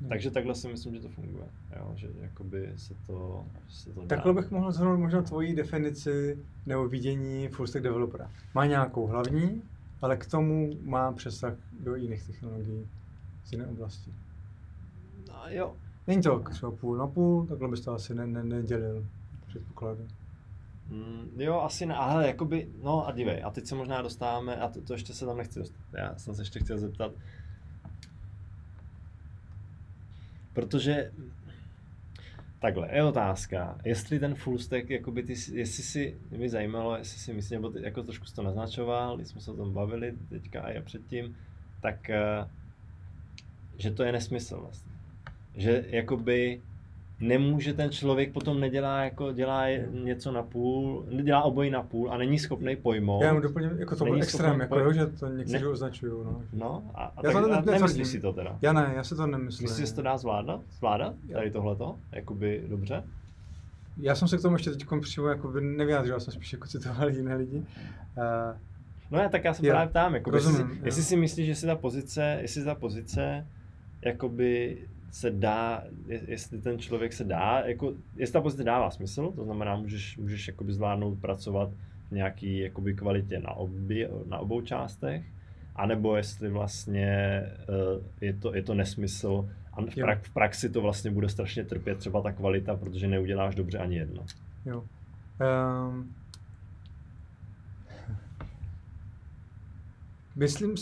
[0.00, 0.08] Hmm.
[0.08, 1.46] Takže takhle si myslím, že to funguje.
[1.76, 1.92] Jo?
[1.96, 7.48] Že jakoby se to, se to Takhle bych mohl zhrnout možná tvoji definici nebo vidění
[7.48, 8.30] full stack developera.
[8.54, 9.62] Má nějakou hlavní,
[10.02, 12.88] ale k tomu má přesah do jiných technologií
[13.44, 14.12] z jiné oblasti.
[15.28, 15.76] No jo.
[16.06, 19.06] Není to třeba půl na půl, takhle bys to asi ne, ne, nedělil,
[19.46, 20.08] předpokládám.
[20.88, 24.68] Mm, jo, asi ne, ale jakoby, no a dívej, a teď se možná dostáváme, a
[24.68, 27.12] to, to ještě se tam nechci dostat, já jsem se ještě chtěl zeptat,
[30.52, 31.10] protože
[32.60, 37.32] Takhle, je otázka, jestli ten full stack, jakoby ty, jestli si, mě zajímalo, jestli si
[37.32, 40.62] myslím, nebo ty, jako trošku jsi to naznačoval, když jsme se o tom bavili teďka
[40.62, 41.36] a já předtím,
[41.80, 42.48] tak eh,
[43.76, 44.92] že to je nesmysl vlastně.
[45.54, 46.62] Že jakoby
[47.20, 49.64] nemůže ten člověk potom nedělá jako dělá
[50.04, 53.22] něco na půl, dělá obojí na půl a není schopný pojmout.
[53.22, 55.70] Já mu doplním, jako to byl extrém, jako jo, že to někteří ne.
[55.70, 56.12] označují.
[56.24, 56.42] No.
[56.52, 58.58] no a, a já tak, to ne, nemyslíš si to teda?
[58.62, 59.68] Já ne, já si to nemyslím.
[59.68, 60.60] Myslíš, že to dá zvládat?
[60.70, 61.14] Zvládat?
[61.32, 61.98] Tady tohleto?
[62.12, 63.02] Jakoby dobře?
[64.00, 67.36] Já jsem se k tomu ještě teď přímo jako nevyjádřil, jsem spíš jako citoval jiné
[67.36, 67.56] lidi.
[67.56, 67.64] Uh,
[69.10, 71.54] no já tak já se já, právě ptám, jako rozumím, jestli, jestli si myslíš, že
[71.54, 73.46] si ta pozice, jestli ta pozice
[74.02, 74.78] jakoby
[75.10, 79.76] se dá, jestli ten člověk se dá, jako, jestli ta pozice dává smysl, to znamená,
[79.76, 81.70] můžeš, můžeš jakoby zvládnout pracovat
[82.10, 85.24] v nějaký jakoby kvalitě na, obě, na obou částech,
[85.76, 90.80] anebo jestli vlastně uh, je, to, je to nesmysl a v, prak, v praxi to
[90.80, 94.24] vlastně bude strašně trpět třeba ta kvalita, protože neuděláš dobře ani jedno.
[94.66, 94.84] Jo.
[95.40, 96.14] Um,
[100.38, 100.74] myslím,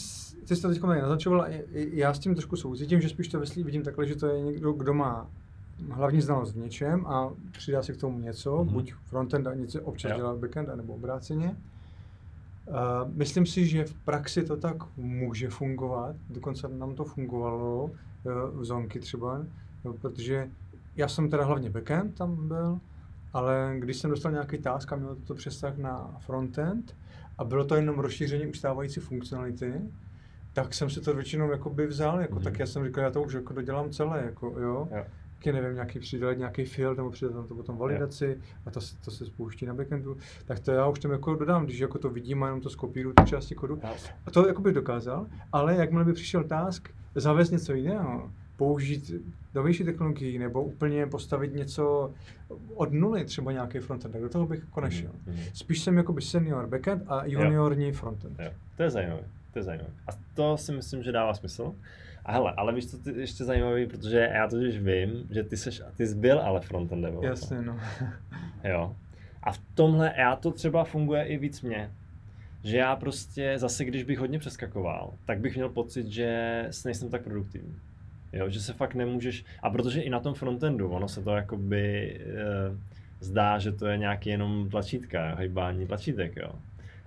[0.48, 4.06] ty jsi to teď naznačoval, já s tím trošku soucítím, že spíš to vidím takhle,
[4.06, 5.30] že to je někdo, kdo má
[5.90, 8.70] hlavní znalost v něčem a přidá si k tomu něco, mm-hmm.
[8.72, 10.16] buď frontend a něco občas jo.
[10.16, 11.56] dělá backend, nebo obráceně.
[12.66, 12.74] Uh,
[13.14, 17.90] myslím si, že v praxi to tak může fungovat, dokonce nám to fungovalo uh,
[18.60, 19.46] v Zonky třeba,
[20.00, 20.50] protože
[20.96, 22.80] já jsem teda hlavně backend tam byl,
[23.32, 26.96] ale když jsem dostal nějaký task a měl to přesah na frontend,
[27.38, 29.72] a bylo to jenom rozšíření ustávající funkcionality,
[30.52, 32.42] tak jsem si to většinou jakoby vzal, jako, mm.
[32.42, 34.88] tak já jsem říkal, já to už jako dodělám celé, jako, jo.
[35.34, 38.56] Taky nevím, nějaký přidat nějaký field, nebo přidat tam to potom validaci jo.
[38.66, 41.78] a to, to se spouští na backendu, tak to já už tam jako dodám, když
[41.78, 43.80] jako to vidím a jenom to skopíru ty části kodu.
[43.82, 43.94] Jo.
[44.26, 49.10] A to jako bych dokázal, ale jakmile by přišel task, zavést něco jiného, použít
[49.54, 52.12] novější technologii nebo úplně postavit něco
[52.74, 55.10] od nuly, třeba nějaký frontend, tak do toho bych jako nešel.
[55.10, 55.50] Mm-hmm.
[55.54, 57.92] Spíš jsem jako senior backend a juniorní jo.
[57.92, 58.40] frontend.
[58.40, 58.50] Jo.
[58.76, 59.90] To je zajímavé, to je zajímavé.
[60.06, 61.74] A to si myslím, že dává smysl.
[62.24, 65.82] A hele, ale víš, co ty ještě zajímavý, protože já totiž vím, že ty seš,
[65.96, 67.30] ty jsi byl ale frontend developer.
[67.30, 67.80] Jasně, no.
[68.64, 68.96] jo.
[69.42, 71.90] A v tomhle, já to třeba funguje i víc mě.
[72.64, 77.22] Že já prostě, zase když bych hodně přeskakoval, tak bych měl pocit, že nejsem tak
[77.22, 77.76] produktivní.
[78.32, 82.16] Jo, že se fakt nemůžeš, a protože i na tom frontendu, ono se to jakoby
[82.20, 82.76] e,
[83.20, 86.52] zdá, že to je nějaký jenom tlačítka, hejbání tlačítek, jo.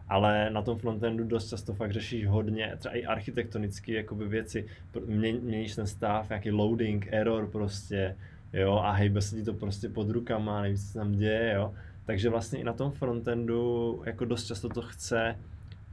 [0.09, 4.65] Ale na tom frontendu dost často fakt řešíš hodně, třeba i architektonické jakoby věci,
[5.05, 8.15] Mě, měníš ten stav, nějaký loading, error prostě,
[8.53, 11.73] jo, a hejbe se ti to prostě pod rukama, nevíš, co tam děje, jo.
[12.05, 15.35] Takže vlastně i na tom frontendu jako dost často to chce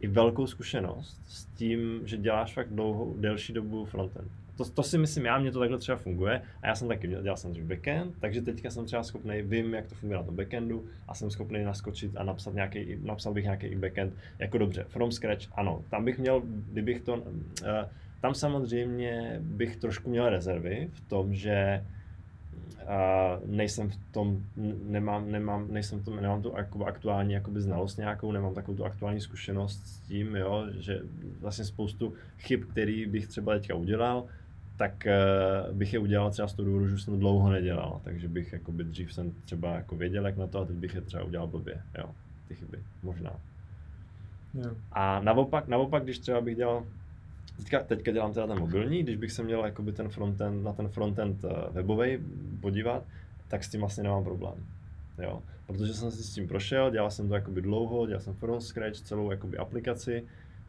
[0.00, 4.98] i velkou zkušenost s tím, že děláš fakt dlouhou, delší dobu frontend to, to si
[4.98, 6.42] myslím já, mě to takhle třeba funguje.
[6.62, 9.94] A já jsem taky dělal jsem backend, takže teďka jsem třeba schopný, vím, jak to
[9.94, 14.14] funguje na tom backendu a jsem schopný naskočit a napsat nějaký, napsal bych nějaký backend
[14.38, 16.42] jako dobře, from scratch, ano, tam bych měl,
[16.72, 17.22] kdybych to, uh,
[18.20, 21.84] tam samozřejmě bych trošku měl rezervy v tom, že
[22.82, 24.42] uh, nejsem v tom,
[24.86, 29.20] nemám, nemám, nejsem v tom, nemám tu aktuální jakoby znalost nějakou, nemám takovou tu aktuální
[29.20, 31.00] zkušenost s tím, jo, že
[31.40, 34.24] vlastně spoustu chyb, který bych třeba teďka udělal,
[34.76, 38.52] tak uh, bych je udělal třeba z toho důvodu, že jsem dlouho nedělal, takže bych
[38.52, 41.46] jakoby dřív jsem třeba jako věděl, jak na to a teď bych je třeba udělal
[41.46, 42.10] blbě, jo.
[42.48, 43.32] ty chyby, možná.
[44.54, 44.70] Jo.
[44.92, 46.86] A naopak, naopak, když třeba bych dělal,
[47.56, 50.88] teďka, teďka dělám teda ten mobilní, když bych se měl jakoby ten frontend, na ten
[50.88, 52.18] frontend eh, webový
[52.60, 53.04] podívat,
[53.48, 54.54] tak s tím vlastně nemám problém.
[55.22, 55.42] Jo.
[55.66, 59.00] Protože jsem si s tím prošel, dělal jsem to jakoby dlouho, dělal jsem from scratch
[59.00, 60.24] celou jakoby aplikaci,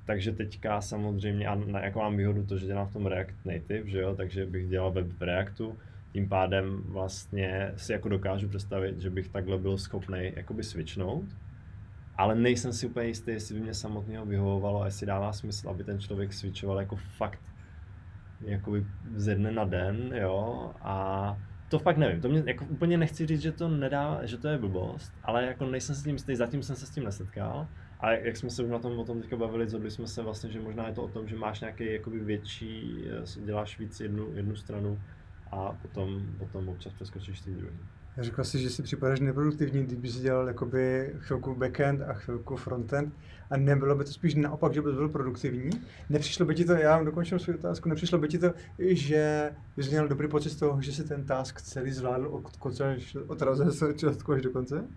[0.08, 3.90] takže teďka samozřejmě, a na, jako mám výhodu to, že dělám v tom React Native,
[3.90, 5.78] že jo, takže bych dělal web v Reactu,
[6.14, 11.26] tím pádem vlastně si jako dokážu představit, že bych takhle byl schopný jakoby switchnout,
[12.16, 16.00] ale nejsem si úplně jistý, jestli by mě samotného vyhovovalo jestli dává smysl, aby ten
[16.00, 17.42] člověk switchoval jako fakt
[18.42, 21.38] jakoby ze dne na den, jo, a
[21.70, 24.58] to fakt nevím, to mě jako úplně nechci říct, že to nedá, že to je
[24.58, 27.68] blbost, ale jako nejsem si tím jistý, zatím jsem se s tím nesetkal.
[28.00, 30.52] A jak jsme se už na tom o tom teďka bavili, zhodli jsme se vlastně,
[30.52, 33.04] že možná je to o tom, že máš nějaký jakoby větší,
[33.40, 35.00] eh, děláš víc jednu, jednu stranu
[35.52, 37.78] a potom, potom občas přeskočíš ty druhý.
[38.18, 42.56] Já řekl si, že si připadáš neproduktivní, kdyby si dělal jakoby chvilku backend a chvilku
[42.56, 43.14] frontend
[43.50, 45.70] a nebylo by to spíš naopak, že bys byl produktivní.
[46.10, 49.90] Nepřišlo by ti to, já vám dokončil svou otázku, nepřišlo by ti to, že bys
[49.90, 53.40] měl dobrý pocit z toho, že si ten task celý zvládl od konce až, od
[53.56, 54.88] začátku až do konce?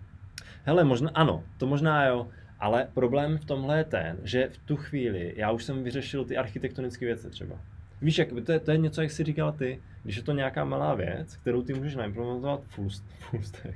[0.63, 2.27] Hele, možná, ano, to možná jo,
[2.61, 6.37] ale problém v tomhle je ten, že v tu chvíli já už jsem vyřešil ty
[6.37, 7.55] architektonické věci třeba.
[8.01, 10.65] Víš, jak, to, je, to je něco, jak jsi říkal ty, když je to nějaká
[10.65, 13.75] malá věc, kterou ty můžeš naimplementovat full, full stack,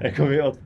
[0.00, 0.58] jakoby od,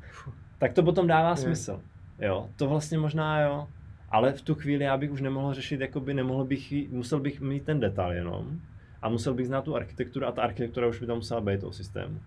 [0.59, 1.83] tak to potom dává smysl.
[2.19, 3.69] Jo, to vlastně možná jo,
[4.11, 7.65] ale v tu chvíli já bych už nemohl řešit, jakoby nemohl bych, musel bych mít
[7.65, 8.61] ten detail jenom
[9.03, 11.73] a musel bych znát tu architekturu a ta architektura už by tam musela být toho
[11.73, 12.21] systému.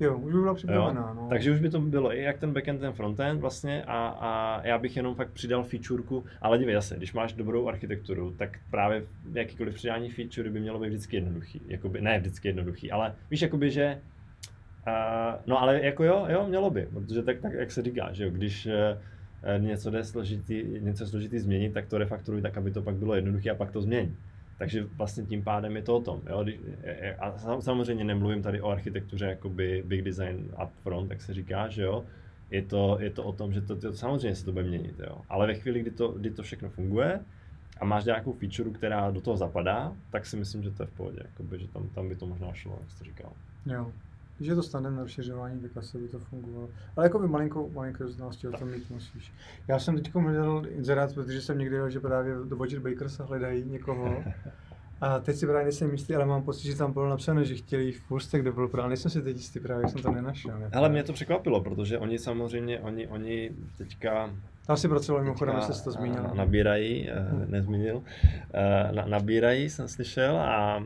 [0.00, 1.14] Jo, už by byla připravená.
[1.14, 1.26] No.
[1.28, 4.78] Takže už by to bylo i jak ten backend, ten frontend vlastně a, a já
[4.78, 9.74] bych jenom fakt přidal featureku, ale dívej zase, když máš dobrou architekturu, tak právě jakýkoliv
[9.74, 11.62] přidání feature by mělo být vždycky jednoduchý.
[11.68, 13.98] Jakoby, ne vždycky jednoduchý, ale víš, jakoby, že
[14.86, 18.24] Uh, no ale jako jo, jo, mělo by, protože tak, tak jak se říká, že
[18.24, 22.82] jo, když uh, něco jde složitý, něco složitý změnit, tak to refaktoruj tak, aby to
[22.82, 24.16] pak bylo jednoduché a pak to změní.
[24.60, 26.20] Takže vlastně tím pádem je to o tom.
[26.28, 26.44] Jo?
[27.18, 31.82] A samozřejmě nemluvím tady o architektuře jakoby big design up front, jak se říká, že
[31.82, 32.04] jo.
[32.50, 35.20] Je to, je to o tom, že to, to, samozřejmě se to bude měnit, jo.
[35.28, 37.20] Ale ve chvíli, kdy to, kdy to všechno funguje
[37.80, 40.92] a máš nějakou feature, která do toho zapadá, tak si myslím, že to je v
[40.92, 43.32] pohodě, jakoby, že tam, tam by to možná šlo, jak jsi říkal.
[43.66, 43.92] Jo.
[44.40, 46.68] Je to standardné rozšiřování, tak asi by to fungovalo.
[46.96, 49.32] Ale jako by malinkou, malinkou znalosti o tom mít musíš.
[49.68, 54.24] Já jsem teď hledal inzerát, protože jsem někdy že právě do Budget Bakers hledají někoho.
[55.00, 57.92] A teď si právě nejsem jistý, ale mám pocit, že tam bylo napsáno, že chtěli
[57.92, 60.62] full stack developer, ale nejsem si teď jistý, právě jsem to nenašel.
[60.72, 64.30] Ale mě to překvapilo, protože oni samozřejmě, oni, oni teďka
[64.70, 66.30] tam si pracoval mimochodem, se to zmínil.
[66.34, 67.50] Nabírají, hmm.
[67.50, 68.02] nezmínil,
[68.54, 70.84] eh, na, nabírají jsem slyšel a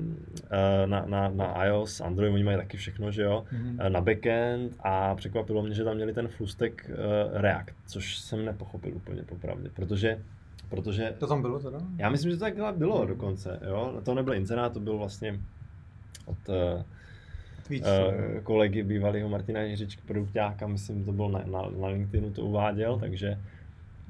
[0.51, 3.79] eh, na, na, na iOS, Android, oni mají taky všechno, že jo, hmm.
[3.89, 6.91] na backend a překvapilo mě, že tam měli ten full stack
[7.33, 10.19] React, což jsem nepochopil úplně popravdě, protože
[10.75, 11.15] protože...
[11.19, 11.79] To tam bylo teda?
[11.97, 13.09] Já myslím, že to takhle bylo hmm.
[13.09, 15.41] dokonce, jo, to nebyl inzerát, to byl vlastně
[16.27, 16.83] od uh,
[17.71, 22.99] uh, kolegy bývalého Martina Jiřičky, produktáka, myslím, to byl na, na, na LinkedInu to uváděl,
[22.99, 23.39] takže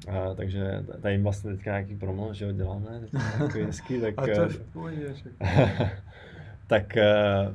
[0.07, 3.01] a, takže tady jim vlastně teďka nějaký promo, že ho děláme,
[3.37, 4.19] takový hezký, tak...
[4.19, 5.13] a to je v pohodě,
[6.67, 7.51] tak, eh,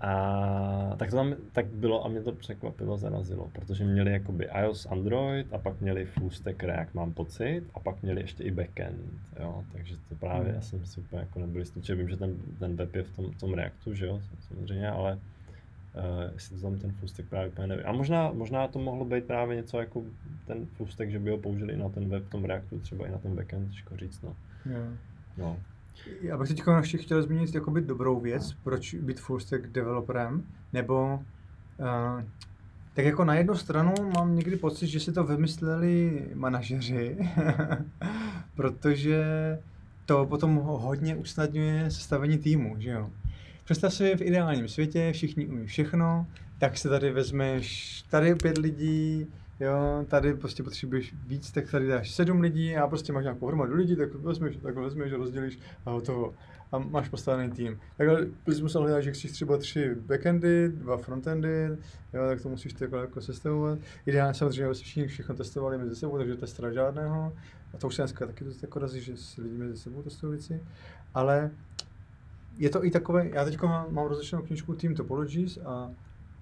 [0.00, 4.86] a, tak to tam tak bylo a mě to překvapilo, zarazilo, protože měli jakoby iOS,
[4.86, 8.98] Android a pak měli full stack React, mám pocit, a pak měli ještě i backend,
[9.40, 12.76] jo, takže to právě, já jsem si úplně jako nebyl jistý, vím, že ten, ten
[12.76, 15.18] web je v tom, tom Reactu, že jo, samozřejmě, ale
[15.98, 17.86] Uh, jestli to tam ten fullstack právě úplně nevím.
[17.86, 20.04] A možná, možná to mohlo být právě něco jako
[20.46, 23.10] ten fullstack, že by ho použili i na ten web v tom Reactu, třeba i
[23.10, 24.36] na ten backend, těžko říct, no.
[24.66, 24.92] Yeah.
[25.36, 25.56] no.
[26.22, 31.20] Já bych teď ještě chtěl zmínit jakoby dobrou věc, proč být fullstack developerem, nebo
[31.78, 32.22] uh,
[32.94, 37.16] tak jako na jednu stranu mám někdy pocit, že si to vymysleli manažeři,
[38.54, 39.24] protože
[40.06, 43.10] to potom hodně usnadňuje sestavení týmu, že jo.
[43.64, 46.26] Představ si v ideálním světě, všichni umí všechno,
[46.58, 49.26] tak se tady vezmeš, tady pět lidí,
[49.60, 53.74] jo, tady prostě potřebuješ víc, tak tady dáš sedm lidí a prostě máš nějakou hromadu
[53.74, 56.34] lidí, tak vezmeš, tak vezmeš, rozdělíš a hotovo.
[56.72, 57.80] A máš postavený tým.
[57.96, 61.68] Takhle bys musel hledat, že chceš třeba tři backendy, dva frontendy,
[62.14, 63.78] jo, tak to musíš takhle jako sestavovat.
[64.06, 67.32] Ideálně samozřejmě, všichni všechno testovali mezi sebou, takže testera žádného.
[67.74, 70.30] A to už se dneska taky to jako razí, že si lidi mezi sebou testují
[70.32, 70.62] věci.
[71.14, 71.50] Ale
[72.58, 75.90] je to i takové, já teď mám, mám rozlišenou knižku Team Topologies a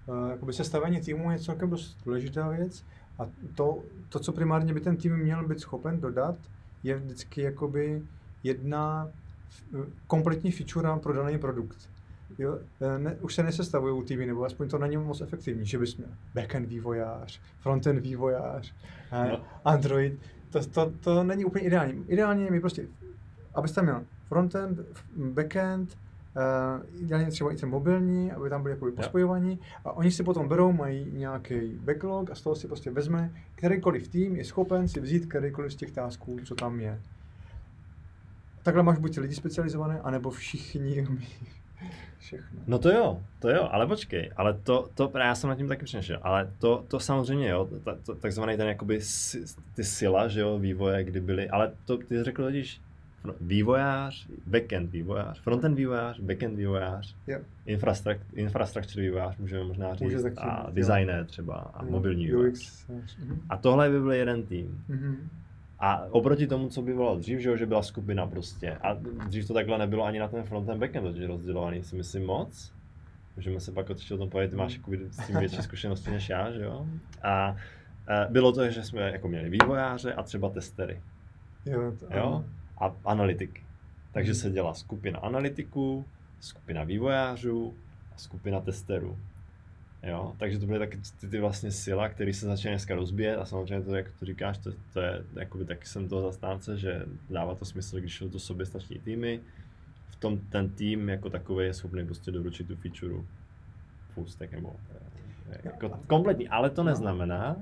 [0.06, 2.84] uh, jakoby sestavení týmu je celkem dost důležitá věc
[3.18, 6.36] a to, to, co primárně by ten tým měl být schopen dodat,
[6.82, 8.02] je vždycky jakoby
[8.42, 9.08] jedna
[10.06, 11.90] kompletní feature pro daný produkt.
[12.38, 15.96] Jo, eh, ne, už se nesestavují týmy, nebo aspoň to není moc efektivní, že bys
[15.96, 18.74] měl backend vývojář, frontend vývojář,
[19.12, 19.44] eh, no.
[19.64, 22.04] Android, to, to, to není úplně ideální.
[22.08, 22.86] Ideální je mi prostě,
[23.54, 24.80] abyste měl frontend,
[25.16, 25.98] backend,
[27.00, 30.72] ideálně třeba i ten mobilní, aby tam byly jakoby pospojovaní a oni si potom berou,
[30.72, 35.26] mají nějaký backlog a z toho si prostě vezme, kterýkoliv tým je schopen si vzít
[35.26, 37.00] kterýkoliv z těch tásků, co tam je.
[38.62, 41.06] Takhle máš buď lidi specializované, anebo všichni
[42.18, 42.60] všechno.
[42.66, 45.84] No to jo, to jo, ale počkej, ale to, to já jsem nad tím taky
[45.84, 49.00] přemýšlel, ale to, to samozřejmě jo, ta, to, takzvaný ten jakoby
[49.74, 52.80] ty sila, že jo, vývoje, kdy byly, ale to ty řekl totiž
[53.40, 57.42] vývojář, backend vývojář, frontend vývojář, backend vývojář, yep.
[57.66, 62.86] infrastructure, infrastructure vývojář, můžeme možná říct, Může a designer třeba, a mobilní vývojář.
[63.48, 64.84] A tohle by byl jeden tým.
[64.90, 65.16] Mm-hmm.
[65.78, 68.76] A oproti tomu, co by bylo dřív, že, že byla skupina prostě.
[68.80, 68.94] A
[69.28, 72.72] dřív to takhle nebylo ani na ten frontend backend, totiž rozdělovaný, si myslím moc.
[73.36, 76.50] Můžeme se pak o tom povědět, ty máš jako s tím větší zkušenosti než já,
[76.50, 76.86] že jo.
[77.22, 77.56] A
[78.30, 81.00] bylo to, že jsme jako měli vývojáře a třeba testery.
[81.66, 82.44] Jo, to, jo?
[82.78, 83.62] A analytiky.
[84.12, 86.04] Takže se dělá skupina analytiků,
[86.40, 87.74] skupina vývojářů
[88.14, 89.18] a skupina testerů.
[90.02, 90.34] Jo?
[90.38, 93.84] Takže to byly taky ty, ty vlastně sila, které se začínají dneska rozbíjet a samozřejmě
[93.84, 97.64] to, jak to říkáš, to, to je, jakoby taky jsem toho zastánce, že dává to
[97.64, 99.40] smysl, když jsou to soběstační týmy,
[100.08, 103.14] v tom ten tým jako takový je schopný prostě doručit tu feature
[104.14, 104.76] full stack nebo
[105.50, 107.56] eh, jako kompletní, ale to neznamená,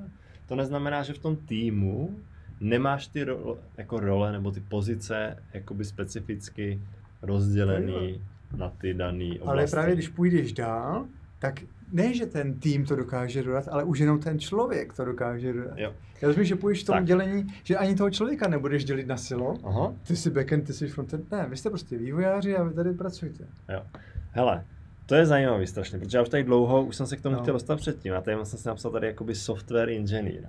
[0.46, 2.20] to neznamená, že v tom týmu
[2.60, 6.80] nemáš ty ro, jako role nebo ty pozice jakoby specificky
[7.22, 8.22] rozdělený
[8.56, 9.48] na ty dané oblasti.
[9.48, 11.06] Ale právě když půjdeš dál,
[11.38, 11.60] tak
[11.92, 15.78] ne, že ten tým to dokáže dodat, ale už jenom ten člověk to dokáže dodat.
[15.78, 15.94] Jo.
[16.22, 17.04] Já myslím, že půjdeš v tom tak.
[17.04, 19.54] dělení, že ani toho člověka nebudeš dělit na silo.
[19.64, 19.94] Aha.
[20.06, 21.30] Ty jsi backend, ty jsi frontend.
[21.30, 23.44] Ne, vy jste prostě vývojáři a vy tady pracujete.
[23.72, 23.82] Jo.
[24.30, 24.64] Hele,
[25.06, 27.42] to je zajímavý strašně, protože já už tady dlouho, už jsem se k tomu no.
[27.42, 30.48] chtěl dostat předtím a tady jsem si napsal tady jakoby software engineer.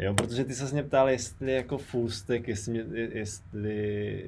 [0.00, 4.24] Jo, protože ty se mě ptal, jestli jako full stack, jestli, mě, jestli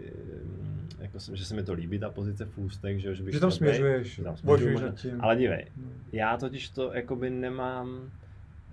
[0.99, 3.51] jako, že se mi to líbí, ta pozice full stack, že, že bych že tam
[3.51, 4.37] směřuješ, tam
[5.21, 5.89] ale dívej, no.
[6.13, 8.11] já totiž to jakoby nemám,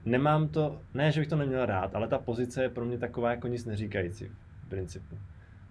[0.06, 3.32] nemám to, ne, že bych to neměl rád, ale ta pozice je pro mě taková
[3.32, 4.32] jako nic neříkající
[4.66, 5.18] v principu.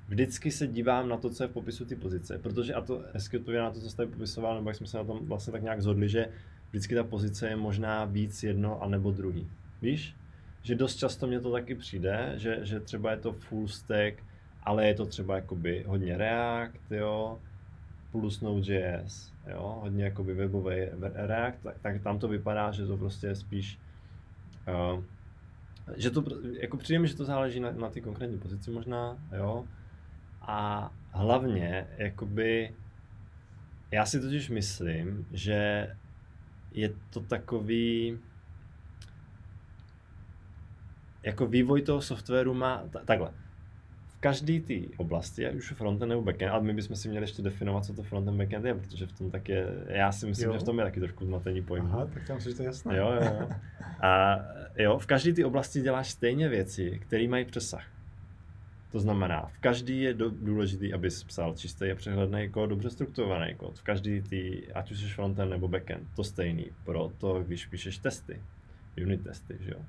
[0.09, 3.61] Vždycky se dívám na to, co je v popisu ty pozice, protože a to eskytuje
[3.61, 6.09] na to, co jste popisoval, nebo jak jsme se na tom vlastně tak nějak zhodli,
[6.09, 6.27] že
[6.71, 9.51] vždycky ta pozice je možná víc jedno a nebo druhý.
[9.83, 10.15] Víš?
[10.69, 14.25] Že dost často mě to taky přijde, že, že třeba je to full stack,
[14.63, 17.41] ale je to třeba jakoby hodně React, jo,
[18.13, 20.77] plus Node.js, jo, hodně jakoby webový
[21.15, 23.79] React, tak, tak tam to vypadá, že to prostě je spíš,
[24.95, 25.05] uh,
[25.97, 26.25] že to,
[26.61, 29.65] jako přijde mi, že to záleží na, na ty konkrétní pozici možná, jo,
[30.43, 32.75] a hlavně, jakoby,
[33.91, 35.91] já si totiž myslím, že
[36.73, 38.19] je to takový,
[41.23, 43.31] jako vývoj toho softwaru má t- takhle.
[44.09, 47.43] V každé té oblasti, ať už frontend nebo backend, a my bychom si měli ještě
[47.43, 50.53] definovat, co to frontend backend je, protože v tom tak je, já si myslím, jo.
[50.53, 51.89] že v tom je taky trošku zmatení pojmu.
[51.89, 52.97] Aha, tak tam si to jasné.
[52.97, 53.49] Jo, jo, jo.
[54.01, 54.39] A
[54.79, 57.85] jo, v každé té oblasti děláš stejně věci, které mají přesah.
[58.93, 63.55] To znamená, v každý je do, důležitý, abys psal čistý a přehledný kód, dobře strukturovaný
[63.55, 63.79] kód.
[63.79, 66.67] V každý ty, ať už jsi frontend nebo backend, to stejný.
[66.85, 68.43] Pro to, když píšeš testy,
[69.03, 69.81] unit testy, že jo.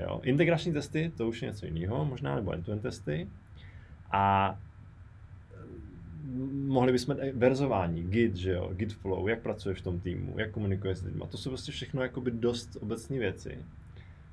[0.00, 0.20] Jo.
[0.24, 3.28] Integrační testy, to už je něco jiného, možná, nebo end-to-end testy.
[4.12, 4.58] A
[6.24, 10.50] mm, mohli bychom verzování, Git, že jo, Git flow, jak pracuješ v tom týmu, jak
[10.50, 11.22] komunikuješ s lidmi.
[11.30, 13.58] To jsou prostě všechno jakoby dost obecné věci,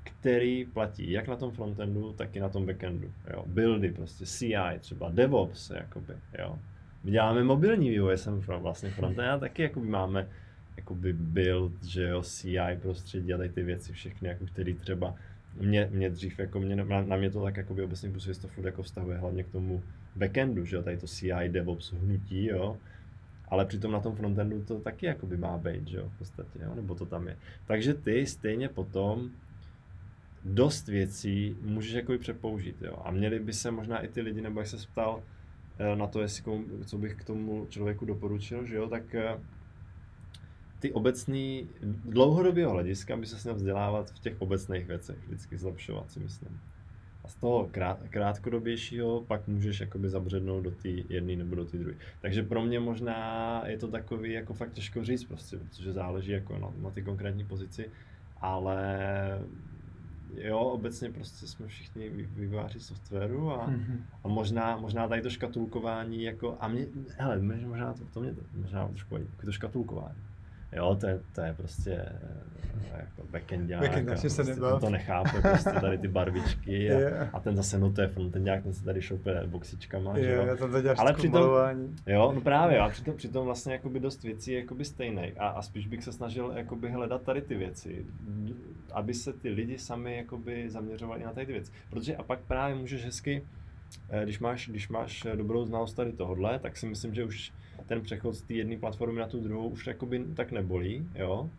[0.02, 3.12] které platí jak na tom frontendu, tak i na tom backendu.
[3.30, 3.44] Jo.
[3.46, 6.58] Buildy, prostě CI, třeba DevOps, jakoby, jo.
[7.04, 10.28] My děláme mobilní vývoj, jsem vlastně frontend a taky jakoby máme
[10.76, 15.14] jakoby build, že jo, CI prostředí a tady ty věci všechny, jako které třeba
[15.60, 18.48] mě, mě dřív, jako mě, na, na mě to tak jako by obecně působí, to
[18.48, 19.82] furt jako vztahuje hlavně k tomu
[20.16, 22.76] backendu, že jo, tady to CI, DevOps, hnutí, jo,
[23.48, 26.58] ale přitom na tom frontendu to taky jako by má být, že jo, v podstatě,
[26.62, 27.36] jo, nebo to tam je.
[27.66, 29.30] Takže ty stejně potom
[30.44, 34.60] dost věcí můžeš jako přepoužít, jo, a měli by se možná i ty lidi, nebo
[34.60, 35.22] jak se ptal
[35.78, 39.38] eh, na to, jestli komu, co bych k tomu člověku doporučil, že jo, tak eh,
[40.78, 46.20] ty obecný, dlouhodobého hlediska by se měl vzdělávat v těch obecných věcech, vždycky zlepšovat si
[46.20, 46.60] myslím.
[47.24, 51.78] A z toho krát, krátkodobějšího pak můžeš jakoby zabřednout do té jedné nebo do té
[51.78, 51.96] druhé.
[52.20, 56.58] Takže pro mě možná je to takový jako fakt těžko říct prostě, protože záleží jako
[56.58, 57.90] na, na ty konkrétní pozici,
[58.40, 58.98] ale
[60.34, 64.00] jo, obecně prostě jsme všichni vývojáři softwaru a, mm-hmm.
[64.24, 68.88] a možná, možná tady to škatulkování jako, a mě, hele, možná to, to mě možná
[68.88, 70.27] trošku to škatulkování.
[70.72, 72.48] Jo, to je, to je prostě eh,
[72.98, 73.82] jako backendiák.
[73.82, 77.34] Backend, prostě to, to nechápe, prostě tady ty barvičky a, yeah.
[77.34, 80.56] a ten zase, no to je frontendák, ten se tady šoupe boxičkama, yeah, že jo.
[80.56, 81.42] To to Ale přitom,
[82.06, 85.62] jo, no právě, a přitom, přitom vlastně jakoby dost věcí je jakoby stejných a, a
[85.62, 88.06] spíš bych se snažil jakoby hledat tady ty věci,
[88.92, 91.72] aby se ty lidi sami jakoby zaměřovali na tady ty věci.
[91.90, 93.44] Protože a pak právě můžeš hezky,
[94.10, 97.52] eh, když máš, když máš dobrou znalost tady tohodle, tak si myslím, že už
[97.88, 101.50] ten přechod z té jedné platformy na tu druhou už jakoby tak nebolí, jo.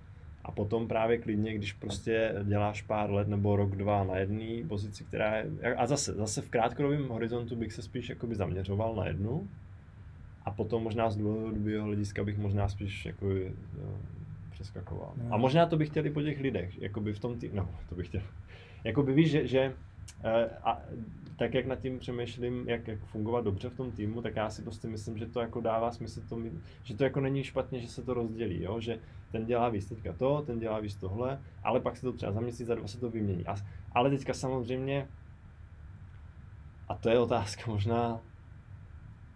[0.43, 5.03] A potom právě klidně, když prostě děláš pár let nebo rok, dva na jedné pozici,
[5.03, 9.47] která je, a zase, zase v krátkodobém horizontu bych se spíš jakoby zaměřoval na jednu,
[10.45, 13.25] a potom možná z dlouhodobého hlediska bych možná spíš jako
[14.51, 15.13] přeskakoval.
[15.17, 15.33] No.
[15.33, 17.95] A možná to bych chtěl i po těch lidech, jakoby v tom tý, no to
[17.95, 18.21] bych chtěl,
[18.83, 19.73] jakoby víš, že, že
[20.23, 20.81] eh, a
[21.39, 24.61] tak jak nad tím přemýšlím, jak, jak fungovat dobře v tom týmu, tak já si
[24.61, 26.39] prostě myslím, že to jako dává smysl, to,
[26.83, 28.79] že to jako není špatně, že se to rozdělí, jo?
[28.79, 28.99] že
[29.31, 32.39] ten dělá víc teďka to, ten dělá víc tohle, ale pak se to třeba za
[32.39, 33.45] měsíc, za dva se to vymění.
[33.47, 33.55] A,
[33.91, 35.07] ale teďka samozřejmě,
[36.87, 38.21] a to je otázka možná,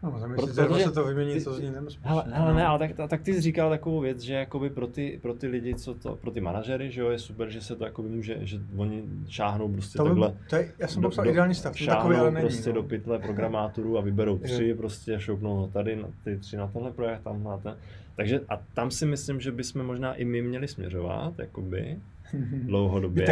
[0.03, 3.09] No, za měsíc, protože, se to vymění, co z ní Hele, hele, ne, ale tak,
[3.09, 6.15] tak ty jsi říkal takovou věc, že jakoby pro ty, pro ty lidi, co to,
[6.15, 9.71] pro ty manažery, že jo, je super, že se to jakoby může, že oni šáhnou
[9.73, 10.33] prostě to, takhle.
[10.49, 12.75] To je, já jsem popsal ideální stav, šáhnou takový, ale není, prostě no.
[12.75, 14.75] do pytle programátorů a vyberou tři, je.
[14.75, 17.77] prostě šoupnou no tady, na ty tři na tenhle projekt, tam na ten.
[18.15, 21.99] Takže a tam si myslím, že bychom možná i my měli směřovat, jakoby,
[22.65, 23.25] dlouhodobě.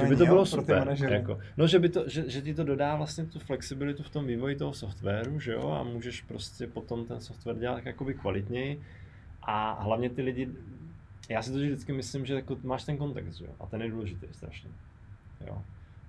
[0.00, 0.96] že by to bylo super.
[1.08, 4.26] Jako, no, že, by to, že, že, ti to dodá vlastně tu flexibilitu v tom
[4.26, 8.80] vývoji toho softwaru, že jo, a můžeš prostě potom ten software dělat tak jakoby kvalitněji
[9.42, 10.48] a hlavně ty lidi,
[11.28, 13.90] já si to vždycky myslím, že jako máš ten kontext, že jo, a ten je
[13.90, 14.70] důležitý strašně,
[15.46, 15.62] jo.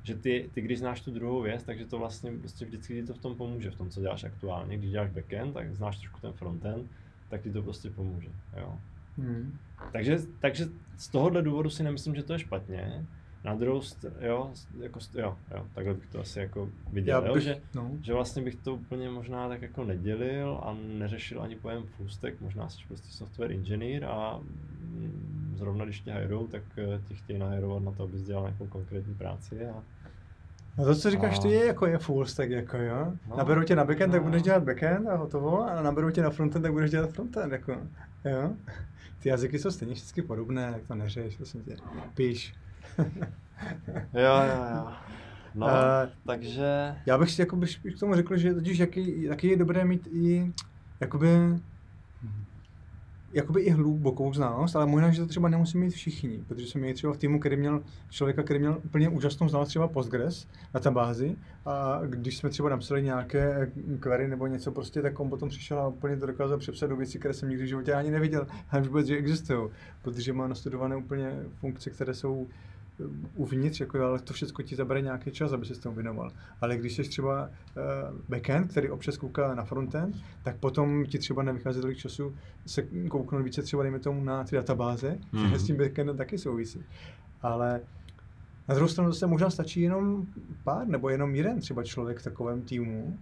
[0.04, 3.14] Že ty, ty, když znáš tu druhou věc, takže to vlastně prostě vždycky ti to
[3.14, 4.78] v tom pomůže, v tom, co děláš aktuálně.
[4.78, 6.92] Když děláš backend, tak znáš trošku ten frontend,
[7.30, 8.80] tak ti to prostě pomůže, jo.
[9.18, 9.58] Hmm.
[9.92, 10.66] Takže, takže
[10.98, 13.06] z tohohle důvodu si nemyslím, že to je špatně.
[13.44, 17.40] Na druhou stranu, jo, jako, jo, jo, takhle bych to asi jako viděl, bych, jo,
[17.40, 17.92] že, no.
[18.02, 22.70] že vlastně bych to úplně možná tak jako nedělil a neřešil ani pojem stack, možná
[22.70, 27.84] jsi prostě software engineer a mm, zrovna když tě hajrou, tak eh, tě chtějí nahajrovat
[27.84, 29.84] na to, abys dělal nějakou konkrétní práci a,
[30.78, 31.42] No to, co říkáš, a...
[31.42, 33.14] ty je jako je full stack, jako jo.
[33.30, 34.14] No, naberou tě na backend, no.
[34.14, 37.52] tak budeš dělat backend a hotovo, a naberou tě na frontend, tak budeš dělat frontend,
[37.52, 37.72] jako,
[38.26, 38.54] jo.
[39.24, 41.76] Ty jazyky jsou stejně všechny podobné, tak to neřeš, to tě.
[42.14, 42.56] Píš.
[44.14, 44.88] jo, jo, jo.
[45.56, 45.72] No, uh,
[46.26, 46.96] takže...
[47.06, 50.08] Já bych si jako bych k tomu řekl, že totiž jaký, jaký je dobré mít
[50.12, 50.54] i
[51.00, 51.28] jakoby
[53.34, 56.94] jakoby i hlubokou znalost, ale možná, že to třeba nemusí mít všichni, protože jsem měl
[56.94, 60.48] třeba v týmu, který měl člověka, který měl úplně úžasnou znalost třeba Postgres
[60.86, 65.50] na bázi a když jsme třeba napsali nějaké query nebo něco prostě, tak on potom
[65.50, 68.48] přišel a úplně to dokázal přepsat do věcí, které jsem nikdy v životě ani neviděl,
[68.70, 69.70] a vůbec, že existují,
[70.02, 72.48] protože má nastudované úplně funkce, které jsou
[73.36, 76.32] uvnitř, jako, ale to všechno ti zabere nějaký čas, aby se s tomu věnoval.
[76.62, 81.44] Ale když jsi třeba uh, backend, který občas kouká na frontend, tak potom ti třeba
[81.44, 82.36] nevychází tolik času
[82.66, 85.54] se kouknout více třeba, dejme tomu, na ty databáze, mm-hmm.
[85.54, 86.84] s tím backendem taky souvisí.
[87.42, 87.82] Ale
[88.68, 90.26] na druhou stranu zase možná stačí jenom
[90.64, 93.18] pár nebo jenom jeden třeba člověk v takovém týmu,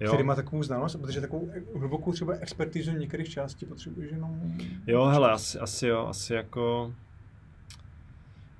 [0.00, 0.08] jo.
[0.08, 4.58] který má takovou znalost, protože takovou hlubokou třeba expertizu některých částí potřebuješ jenom...
[4.86, 6.94] Jo, hele, asi, asi jo, asi jako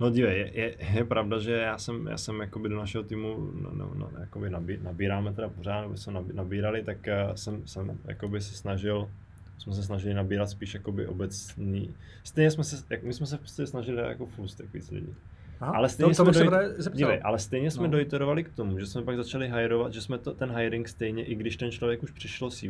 [0.00, 3.50] No dívej, je, je, je, pravda, že já jsem, já jsem jakoby do našeho týmu
[3.62, 6.96] no, no, no, jakoby nabí, nabíráme teda pořád, nebo jsme nabírali, tak
[7.28, 9.10] uh, jsem, jsem jakoby se snažil,
[9.58, 11.94] jsme se snažili nabírat spíš jakoby obecný,
[12.24, 15.14] stejně jsme se, jak, my jsme se prostě snažili jako full stack víc lidí.
[15.60, 17.90] Aha, ale stejně to, to jsme, dojit, dívej, ale stejně jsme no.
[17.90, 21.34] dojiterovali k tomu, že jsme pak začali hajrovat, že jsme to, ten hiring stejně, i
[21.34, 22.68] když ten člověk už přišlo CV,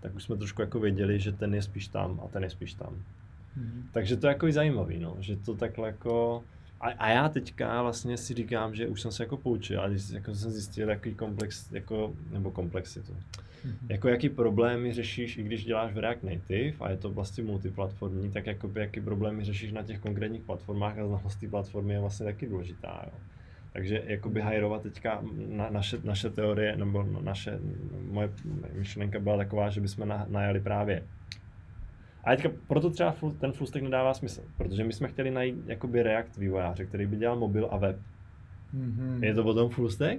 [0.00, 2.74] tak už jsme trošku jako věděli, že ten je spíš tam a ten je spíš
[2.74, 3.02] tam.
[3.58, 3.82] Mm-hmm.
[3.92, 6.44] Takže to je jako zajímavý, no, že to takhle jako,
[6.80, 10.34] a, a já teďka vlastně si říkám, že už jsem se jako poučil, a jako
[10.34, 13.12] jsem zjistil, jaký komplex, jako, nebo komplexitu.
[13.12, 13.86] Mm-hmm.
[13.88, 18.30] Jako jaký problémy řešíš, i když děláš v React Native a je to vlastně multiplatformní,
[18.30, 22.26] tak jako jaký problémy řešíš na těch konkrétních platformách a znalost té platformy je vlastně
[22.26, 23.02] taky důležitá.
[23.06, 23.18] Jo.
[23.72, 24.48] Takže jakoby mhm.
[24.48, 27.58] hajrovat teďka na, naše, naše teorie, nebo naše,
[28.10, 28.30] moje
[28.72, 31.02] myšlenka byla taková, že bychom na, najali právě
[32.26, 36.02] a teďka proto třeba ten full stack nedává smysl, protože my jsme chtěli najít jakoby
[36.02, 37.96] React vývojáře, který by dělal mobil a web.
[38.74, 39.24] Mm-hmm.
[39.24, 40.18] Je to potom full stack?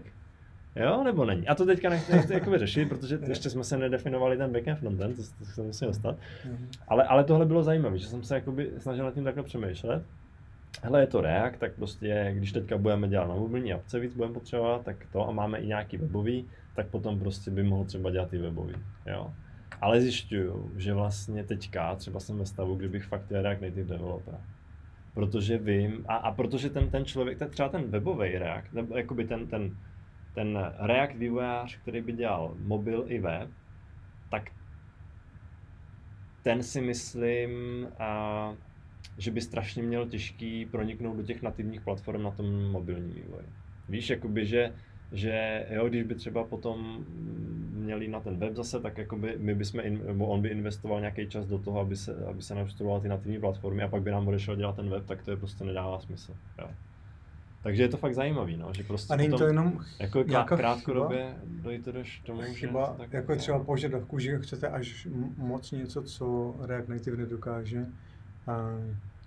[0.76, 1.48] Jo, nebo není?
[1.48, 5.16] A to teďka nechci, nechci jakoby řešit, protože ještě jsme se nedefinovali ten backend frontend,
[5.16, 6.16] to, to se musí dostat.
[6.16, 6.68] Mm-hmm.
[6.88, 10.04] Ale, ale tohle bylo zajímavé, že jsem se jakoby snažil nad tím takhle přemýšlet.
[10.84, 14.34] hele, je to React, tak prostě, když teďka budeme dělat na mobilní apce, víc budeme
[14.34, 16.46] potřebovat, tak to a máme i nějaký webový,
[16.76, 19.34] tak potom prostě by mohl třeba dělat i webový, jo.
[19.82, 24.40] Ale zjišťuju, že vlastně teďka třeba jsem ve stavu, kdybych fakt chtěl React Native developer.
[25.14, 29.26] Protože vím, a, a protože ten, ten člověk, ten, třeba ten webový React, nebo jakoby
[29.26, 29.78] ten, ten,
[30.34, 33.50] ten React vývojář, který by dělal mobil i web,
[34.30, 34.52] tak
[36.44, 37.52] ten si myslím,
[38.00, 38.54] a,
[39.18, 43.46] že by strašně měl těžký proniknout do těch nativních platform na tom mobilním vývoji.
[43.90, 44.74] Víš, jakoby, že,
[45.12, 47.06] že jo, když by třeba potom
[47.88, 51.28] měli na ten web zase, tak jakoby my bychom, in, nebo on by investoval nějaký
[51.28, 54.28] čas do toho, aby se, aby se nastudoval ty nativní platformy a pak by nám
[54.28, 56.36] odešel dělat ten web, tak to je prostě nedává smysl.
[56.60, 56.70] Jo.
[57.64, 61.36] Takže je to fakt zajímavý, no, že prostě a není to jenom jako krát, krátkodobě
[61.44, 61.94] dojít do
[62.26, 65.08] tomu, chyba, že tak jako je třeba požadavku, že chcete až
[65.38, 67.86] moc něco, co React Native nedokáže,
[68.48, 68.80] a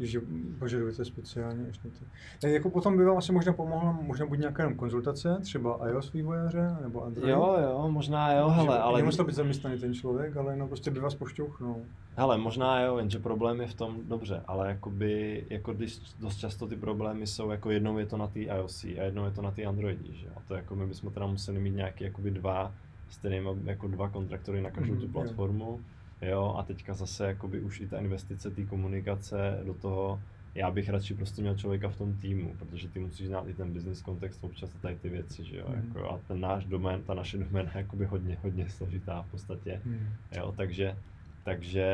[0.06, 0.20] že
[0.58, 2.04] požadujete speciálně ještě ty.
[2.40, 6.12] Tak jako potom by vám asi možná pomohla možná buď nějaká jenom konzultace, třeba iOS
[6.12, 7.30] vývojáře nebo Android.
[7.30, 8.98] Jo, jo, možná jo, hele, ale...
[8.98, 11.76] Nemusel být zaměstnaný ten člověk, ale jenom prostě by vás pošťouchnul.
[12.16, 16.66] Hele, možná jo, jenže problém je v tom, dobře, ale jakoby, jako když dost často
[16.66, 19.50] ty problémy jsou, jako jednou je to na té iOS a jednou je to na
[19.50, 22.72] té Androidi, že A to jako my bychom teda museli mít nějaký jakoby dva,
[23.10, 25.64] stejnými jako dva kontraktory na každou mm, tu platformu.
[25.64, 25.80] Jo
[26.22, 30.20] Jo, a teďka zase jakoby už i ta investice té komunikace do toho,
[30.54, 33.72] já bych radši prostě měl člověka v tom týmu, protože ty musíš znát i ten
[33.72, 35.74] business kontext občas a tady ty věci, že jo, mm.
[35.74, 39.80] jako, a ten náš domén, ta naše doména je jakoby hodně, hodně složitá v podstatě,
[39.84, 40.08] mm.
[40.36, 40.96] jo, takže
[41.44, 41.86] takže...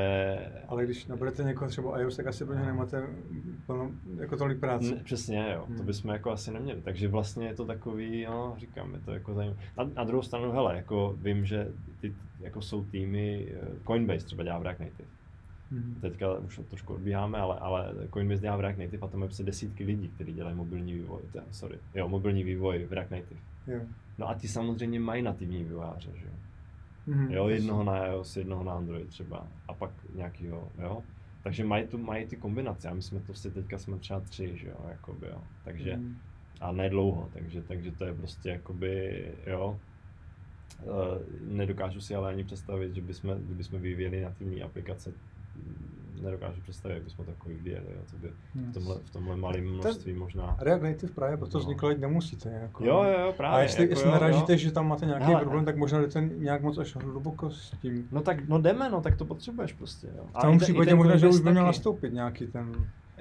[0.69, 3.07] Ale když nabudete někoho třeba iOS, tak asi pro něj nemáte
[3.67, 3.91] plno,
[4.21, 4.95] jako tolik práce.
[4.95, 5.77] Ne, přesně, jo, hmm.
[5.77, 6.81] to bychom jako asi neměli.
[6.83, 9.61] Takže vlastně je to takový, no, říkám, je to jako zajímavé.
[9.79, 11.69] Na, na, druhou stranu, hele, jako vím, že
[12.01, 15.09] ty, jako jsou týmy, eh, Coinbase třeba dělá v React Native.
[15.71, 15.99] Hmm.
[16.01, 19.85] Teďka už trošku odbíháme, ale, ale Coinbase dělá v React Native a tam je desítky
[19.85, 23.41] lidí, kteří dělají mobilní vývoj, ten, sorry, jo, mobilní vývoj v React Native.
[23.67, 23.81] Jo.
[24.19, 26.33] No a ty samozřejmě mají nativní vývojáře, že jo.
[27.09, 27.31] Mm-hmm.
[27.31, 31.03] Jo, jednoho na iOS, jednoho na Android třeba a pak nějakýho, jo.
[31.43, 34.57] Takže mají, tu, mají ty kombinace a my jsme to si teďka jsme třeba tři,
[34.57, 35.43] že jo, jakoby, jo.
[35.65, 36.17] Takže, mm.
[36.61, 39.81] a ne dlouho, takže, takže to je prostě jakoby, jo.
[40.83, 40.93] Uh,
[41.41, 45.13] nedokážu si ale ani představit, že bychom, kdybychom vyvíjeli nativní aplikace
[46.23, 50.13] nedokážu představit, jak bychom takový vyjeli, jo, to by v tomhle, v tomhle malém množství
[50.13, 50.57] možná.
[50.61, 51.65] React Native právě proto no.
[51.65, 52.51] vzniklo, nemusíte.
[52.51, 52.85] Jako.
[52.85, 53.59] Jo, jo, jo, právě.
[53.59, 54.59] A jestli, jako, jestli jo, narážíte, jo.
[54.59, 58.09] že tam máte nějaký Hele, problém, tak možná jdete nějak moc až hluboko s tím.
[58.13, 60.07] No tak, no jdeme, no tak to potřebuješ prostě.
[60.17, 60.25] Jo.
[60.39, 62.73] V tom případě možná, že už by měl nastoupit nějaký ten...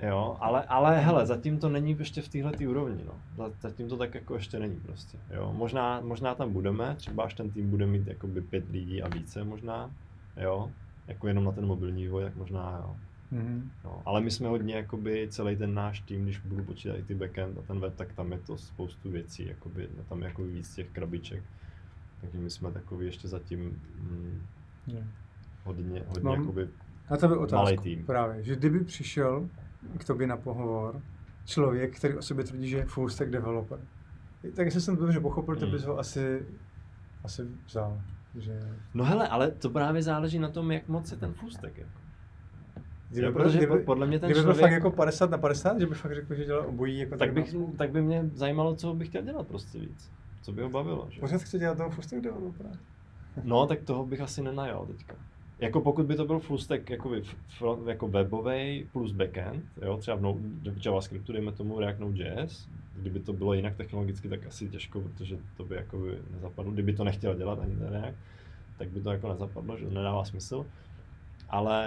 [0.02, 3.48] Jo, ale, ale hele, zatím to není ještě v téhle úrovni, no.
[3.62, 5.54] Zatím to tak jako ještě není prostě, jo.
[5.58, 9.43] Možná, možná tam budeme, třeba až ten tým bude mít jakoby pět lidí a více
[9.43, 9.91] možná,
[10.38, 10.72] jo.
[11.08, 12.95] Jako jenom na ten mobilní vývoj, tak možná jo.
[13.34, 13.70] Mm-hmm.
[13.86, 17.16] No, ale my jsme hodně, jakoby celý ten náš tým, když budu počítat i ty
[17.16, 20.76] backend a ten web, tak tam je to spoustu věcí, jakoby, tam je jako víc
[20.76, 21.43] těch krabiček.
[22.22, 23.60] Takže my jsme takový ještě zatím
[23.95, 24.41] mm,
[24.88, 25.08] yeah.
[25.64, 26.70] hodně, hodně Mám jakoby
[27.12, 28.06] na tebe otázku tým.
[28.06, 29.49] právě, že kdyby přišel
[29.97, 31.01] k tobě na pohovor
[31.45, 33.80] člověk, který o sobě tvrdí, že je full stack developer,
[34.56, 36.45] tak jestli jsem to dobře pochopil, to bys ho asi,
[37.24, 38.01] asi vzal.
[38.36, 38.60] Že...
[38.94, 41.78] No hele, ale to právě záleží na tom, jak moc je ten full stack.
[41.78, 42.00] Jako.
[43.10, 44.58] Kdyby, protože kdyby, podle mě ten kdyby člověk...
[44.58, 47.34] byl fakt jako 50 na 50, že by fakt řekl, že dělá obojí jako tak,
[47.34, 50.12] bych, tak by mě zajímalo, co bych chtěl dělat prostě víc.
[50.42, 51.20] Co by ho bavilo, že?
[51.20, 52.70] Pořád chci dělat toho full stack developera.
[53.44, 55.16] no, tak toho bych asi nenajal teďka.
[55.60, 57.12] Jako pokud by to byl full stack jako,
[57.88, 60.38] jako webový plus backend, jo, třeba v, no,
[60.86, 65.64] JavaScriptu, dejme tomu React Node.js, kdyby to bylo jinak technologicky, tak asi těžko, protože to
[65.64, 66.72] by jako by nezapadlo.
[66.72, 68.18] Kdyby to nechtěl dělat ani ten React,
[68.78, 70.66] tak by to jako nezapadlo, že to nedává smysl.
[71.49, 71.86] Ale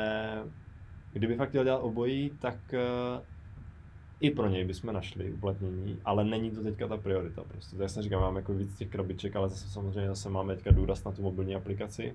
[1.12, 3.22] Kdyby fakt chtěl dělat obojí, tak uh,
[4.20, 7.76] i pro něj bychom našli uplatnění, ale není to teďka ta priorita prostě.
[7.76, 11.04] To jsem říkal, máme jako víc těch krabiček, ale zase samozřejmě zase máme teďka důraz
[11.04, 12.14] na tu mobilní aplikaci,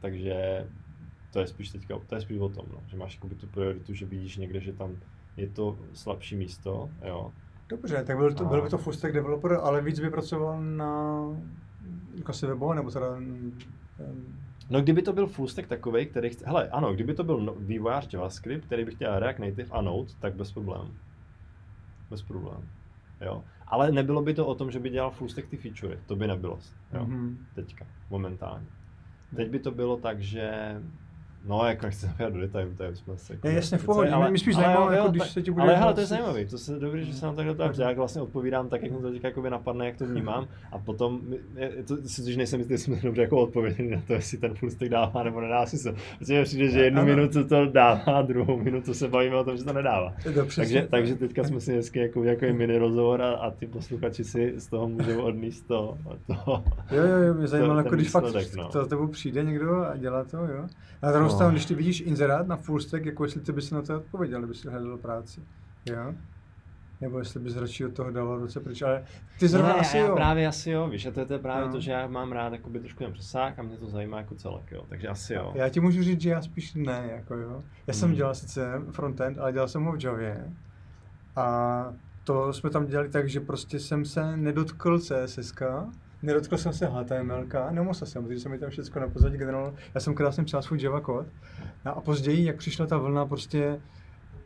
[0.00, 0.66] takže
[1.32, 3.94] to je spíš teďka, to je spíš o tom, no, že máš jako tu prioritu,
[3.94, 4.96] že vidíš někde, že tam
[5.36, 7.32] je to slabší místo, jo.
[7.68, 11.22] Dobře, tak byl, to, byl by to full stack developer, ale víc by pracoval na
[12.16, 13.06] jako si webové, nebo teda
[14.70, 17.54] No kdyby to byl full stack takový, který chce, hele, ano, kdyby to byl no,
[17.54, 20.90] vývojář JavaScript, který by chtěl React Native a Node, tak bez problémů.
[22.10, 22.64] Bez problémů.
[23.20, 23.44] Jo.
[23.66, 26.26] Ale nebylo by to o tom, že by dělal full stack ty feature, to by
[26.26, 26.58] nebylo,
[26.92, 27.36] jo, mm-hmm.
[27.54, 28.66] teďka, momentálně.
[29.36, 30.74] Teď by to bylo tak, že
[31.46, 33.32] No, jako nechci zapět do detailu, to je jsme se...
[33.32, 35.62] Jako, je jasně v pohodě, ale, mě spíš zajímalo, jako, když se ti bude...
[35.62, 37.92] Ale hele, to je zajímavý, to se dobrý, že se na to takhle ptáš, já
[37.92, 41.20] vlastně odpovídám tak, jak mi to teď jakoby napadne, jak to vnímám, a potom,
[41.86, 45.22] to, si nejsem jistý, jestli jsme dobře jako odpověděli na to, jestli ten stack dává
[45.22, 45.94] nebo nedává smysl.
[46.18, 47.08] Protože přijde, že jednu ano.
[47.08, 50.14] minutu to dává, druhou minutu se bavíme o tom, že to nedává.
[50.34, 54.24] Dobře, takže, takže teďka jsme si hezky jako, jako mini rozhovor a, a ty posluchači
[54.24, 55.98] si z toho můžou odníst to.
[56.26, 58.68] to jo, jo, jo, mě zajímalo, jako když fakt no.
[58.68, 60.66] to tebou přijde někdo a dělá to, jo.
[61.02, 61.38] Na druhou no.
[61.38, 64.38] stranu, když ty vidíš inzerát na full stack, jako jestli ty bys na to odpověděl,
[64.38, 65.40] kdyby si hledal práci.
[65.86, 66.14] Jo?
[67.00, 69.04] Nebo jestli bys radši od toho dal ruce pryč, ale
[69.38, 70.14] ty zrovna ne, asi já, jo.
[70.14, 71.72] právě asi jo, víš, a to je, to je právě no.
[71.72, 74.72] to, že já mám rád jakoby trošku ten přesah a mě to zajímá jako celek,
[74.72, 75.52] jo, takže asi jo.
[75.54, 77.62] Já ti můžu říct, že já spíš ne, jako jo.
[77.86, 78.00] Já hmm.
[78.00, 80.50] jsem dělal sice frontend, ale dělal jsem ho v Javě.
[81.36, 85.52] A to jsme tam dělali tak, že prostě jsem se nedotkl CSS,
[86.24, 89.74] nedotkl jsem se HTML, nemusel jsem, protože jsem mi tam všechno na pozadí generoval.
[89.94, 91.26] Já jsem krásně psal svůj Java kód.
[91.84, 93.80] No a později, jak přišla ta vlna prostě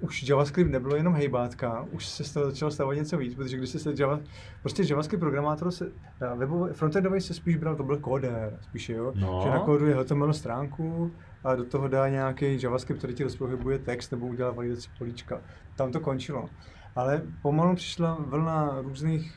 [0.01, 3.71] už JavaScript nebylo jenom hejbátka, už se z toho začalo stávat něco víc, protože když
[3.71, 4.21] se Java,
[4.61, 5.93] prostě JavaScript programátor se,
[6.37, 9.41] webový, frontendový se spíš bral, to byl kóder, spíš jo, no.
[9.45, 11.11] že nakóduje HTML stránku
[11.45, 15.41] a do toho dá nějaký JavaScript, který ti rozpohybuje text nebo udělá validaci políčka.
[15.77, 16.49] Tam to končilo.
[16.97, 19.35] Ale pomalu přišla vlna různých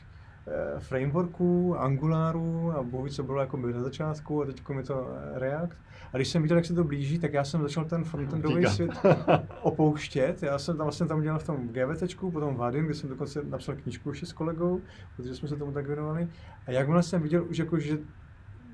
[0.78, 5.38] frameworků, Angularu a bohu co bylo jako by na začátku a teď je to eh,
[5.38, 5.76] React.
[6.12, 8.90] A když jsem viděl, jak se to blíží, tak já jsem začal ten frontendový svět
[9.62, 10.42] opouštět.
[10.42, 13.74] Já jsem tam vlastně tam dělal v tom GVT, potom Vadin, kde jsem dokonce napsal
[13.76, 14.80] knížku ještě s kolegou,
[15.16, 16.28] protože jsme se tomu tak věnovali.
[16.66, 17.98] A jakmile jsem viděl už jako, že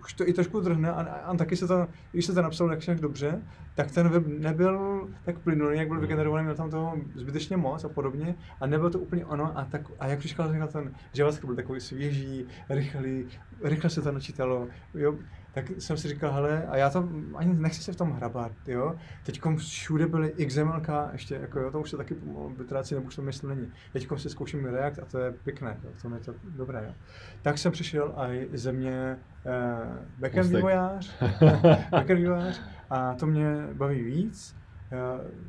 [0.08, 2.68] už to i trošku drhne a, a, a taky se to, když se to napsal
[2.68, 3.42] tak však dobře,
[3.74, 7.88] tak ten web nebyl tak plynulý, jak byl vygenerovaný, měl tam toho zbytečně moc a
[7.88, 11.80] podobně a nebylo to úplně ono a, tak, a jak přišel ten JavaScript byl takový
[11.80, 13.26] svěží, rychlý,
[13.64, 15.14] rychle se to načítalo, jo,
[15.54, 18.94] tak jsem si říkal, hele, a já to ani nechci se v tom hrabat, jo.
[19.24, 20.82] Teď všude byly XML,
[21.12, 22.16] ještě, jako jo, to už se taky
[22.56, 23.72] vytrácí, nebo už to mysl není.
[23.92, 26.94] Teď si zkouším React a to je pěkné, jo, to je to dobré, jo.
[27.42, 31.16] Tak jsem přišel i ze mě eh, backend vývojář,
[31.90, 34.56] backend vývojář a to mě baví víc.
[34.92, 34.96] Eh,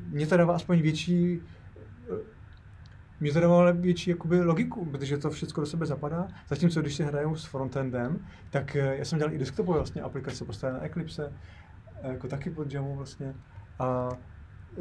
[0.10, 1.42] mě to dává aspoň větší
[3.20, 6.28] mě to dávalo větší jakoby, logiku, protože to všechno do sebe zapadá.
[6.48, 10.46] Zatímco když si hrajou s frontendem, tak eh, já jsem dělal i desktopové vlastně aplikace
[10.46, 11.34] postavené na Eclipse,
[12.04, 13.36] jako taky pod Jamu vlastně.
[13.80, 14.10] A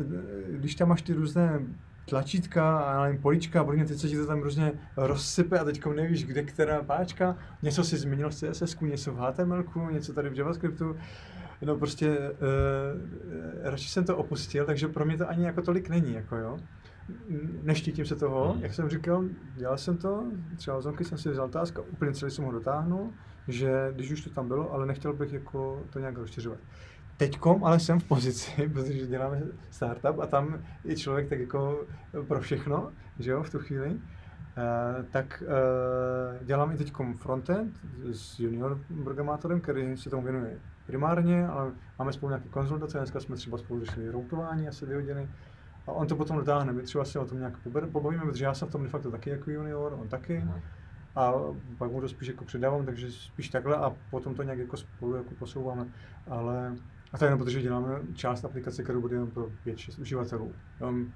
[0.00, 0.02] eh,
[0.50, 1.60] když tam máš ty různé
[2.08, 6.24] tlačítka a nevím, polička a teď se ti to tam různě rozsype a teď nevíš,
[6.24, 7.36] kde která páčka.
[7.62, 10.96] Něco si změnil v CSS, něco v HTML, něco tady v JavaScriptu.
[11.62, 12.30] No prostě e,
[13.66, 16.58] e, radši jsem to opustil, takže pro mě to ani jako tolik není, jako jo
[17.62, 18.62] neštítím se toho, mm.
[18.62, 19.24] jak jsem říkal,
[19.56, 20.24] dělal jsem to,
[20.56, 23.12] třeba zonky jsem si vzal task a úplně celý jsem ho dotáhnul,
[23.48, 26.58] že když už to tam bylo, ale nechtěl bych jako to nějak rozšiřovat.
[27.16, 31.84] Teďkom ale jsem v pozici, protože děláme startup a tam je člověk tak jako
[32.28, 33.88] pro všechno, že jo, v tu chvíli.
[33.88, 37.80] Uh, tak uh, dělám i teď frontend
[38.12, 43.36] s junior programátorem, který se tomu věnuje primárně, ale máme spolu nějaké konzultace, dneska jsme
[43.36, 45.28] třeba spolu řešili routování asi dvě hodiny,
[45.88, 46.72] a on to potom dotáhne.
[46.72, 47.54] My třeba si o tom nějak
[47.92, 50.38] pobavíme, protože já jsem v tom de facto taky jako junior, on taky.
[50.38, 50.60] Mhm.
[51.16, 51.32] A
[51.78, 55.14] pak mu to spíš jako předávám, takže spíš takhle a potom to nějak jako spolu
[55.14, 55.86] jako posouváme.
[56.26, 56.76] Ale
[57.12, 60.52] a to je jenom protože děláme část aplikace, kterou bude jen pro 5-6 uživatelů.
[60.80, 61.12] Um,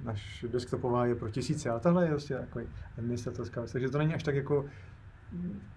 [0.00, 2.66] naš desktopová je pro tisíce, ale tahle je prostě takový
[2.98, 3.72] administratorská věc.
[3.72, 4.64] Takže to není až tak jako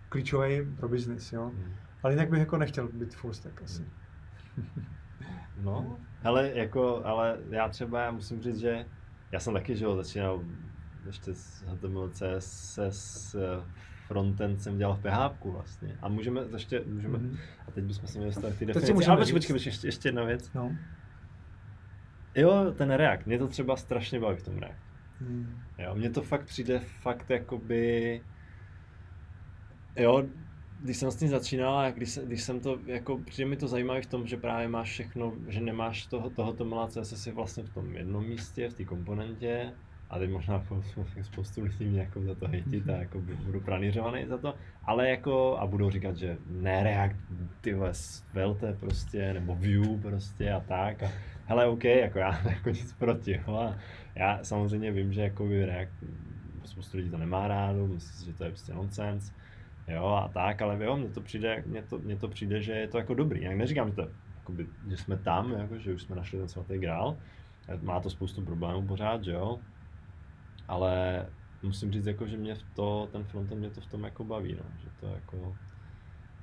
[0.09, 1.51] klíčový pro biznis, jo.
[1.55, 1.73] Hmm.
[2.03, 3.85] Ale jinak bych jako nechtěl být full stack asi.
[5.61, 8.85] No, ale jako, ale já třeba, já musím říct, že
[9.31, 10.41] já jsem taky, že jo, začínal
[11.05, 13.35] ještě s HTML, CSS,
[14.07, 15.97] frontend jsem dělal v PHP vlastně.
[16.01, 17.37] A můžeme ještě, můžeme, mm-hmm.
[17.67, 19.09] a teď bychom se měli dostat ty definice.
[19.09, 20.53] Ale počkej, počkej, ještě, ještě jedna věc.
[20.53, 20.75] No.
[22.35, 24.81] Jo, ten React, mě to třeba strašně baví v tom React.
[25.21, 25.59] Mm.
[25.77, 28.21] Jo, mně to fakt přijde fakt jakoby,
[29.95, 30.23] jo,
[30.81, 34.01] když jsem s tím začínal a když, když jsem to, jako přijde mi to zajímavé
[34.01, 37.73] v tom, že právě máš všechno, že nemáš toho, tohoto malá CSS je vlastně v
[37.73, 39.73] tom jednom místě, v té komponentě,
[40.11, 40.63] a teď možná
[41.21, 44.53] spoustu lidí mě jako za to hejtit a jako budu pranířovaný za to,
[44.83, 47.15] ale jako a budou říkat, že ne React,
[47.61, 51.03] ty Svelte prostě, nebo Vue prostě a tak.
[51.03, 51.11] A,
[51.45, 53.75] hele, OK, jako já jako nic proti, jo, a
[54.15, 55.93] já samozřejmě vím, že jako React,
[56.63, 59.33] spoustu lidí to nemá rádo, myslím si, že to je prostě nonsense,
[59.93, 62.87] jo, a tak, ale jo, mně to přijde, mně to, mně to přijde, že je
[62.87, 63.43] to jako dobrý.
[63.43, 66.77] Já neříkám, že, to, jakoby, že jsme tam, jako, že už jsme našli ten svatý
[66.77, 67.17] grál,
[67.81, 69.59] má to spoustu problémů pořád, že jo,
[70.67, 71.25] ale
[71.63, 74.53] musím říct, jako, že mě v to, ten frontend mě to v tom jako baví,
[74.53, 75.55] no, že to jako,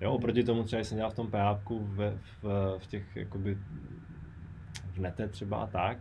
[0.01, 3.59] jo, oproti tomu třeba jsem dělal v tom PHP v, v, v těch, jakoby,
[4.93, 5.99] v nete třeba a tak,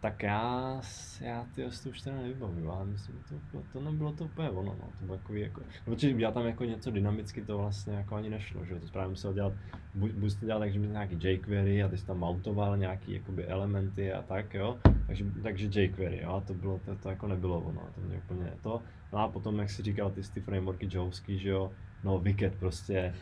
[0.00, 0.80] tak já,
[1.20, 4.76] já ty to už teda nevybavuju, ale myslím, že to, to nebylo to úplně ono,
[4.82, 4.88] no.
[4.98, 8.64] to bylo jako, jako, protože já tam jako něco dynamicky to vlastně jako ani nešlo,
[8.64, 9.52] že to správně musel dělat,
[9.94, 14.12] buď to dělat tak, že nějaký jQuery a ty jsi tam moutoval nějaký jakoby elementy
[14.12, 17.80] a tak, jo, takže, takže jQuery, jo, a to bylo, to, to jako nebylo ono,
[17.94, 18.82] to mě úplně to,
[19.12, 21.70] no a potom, jak si říkal, ty, ty frameworky javovský, že jo,
[22.04, 23.14] no Wicked prostě,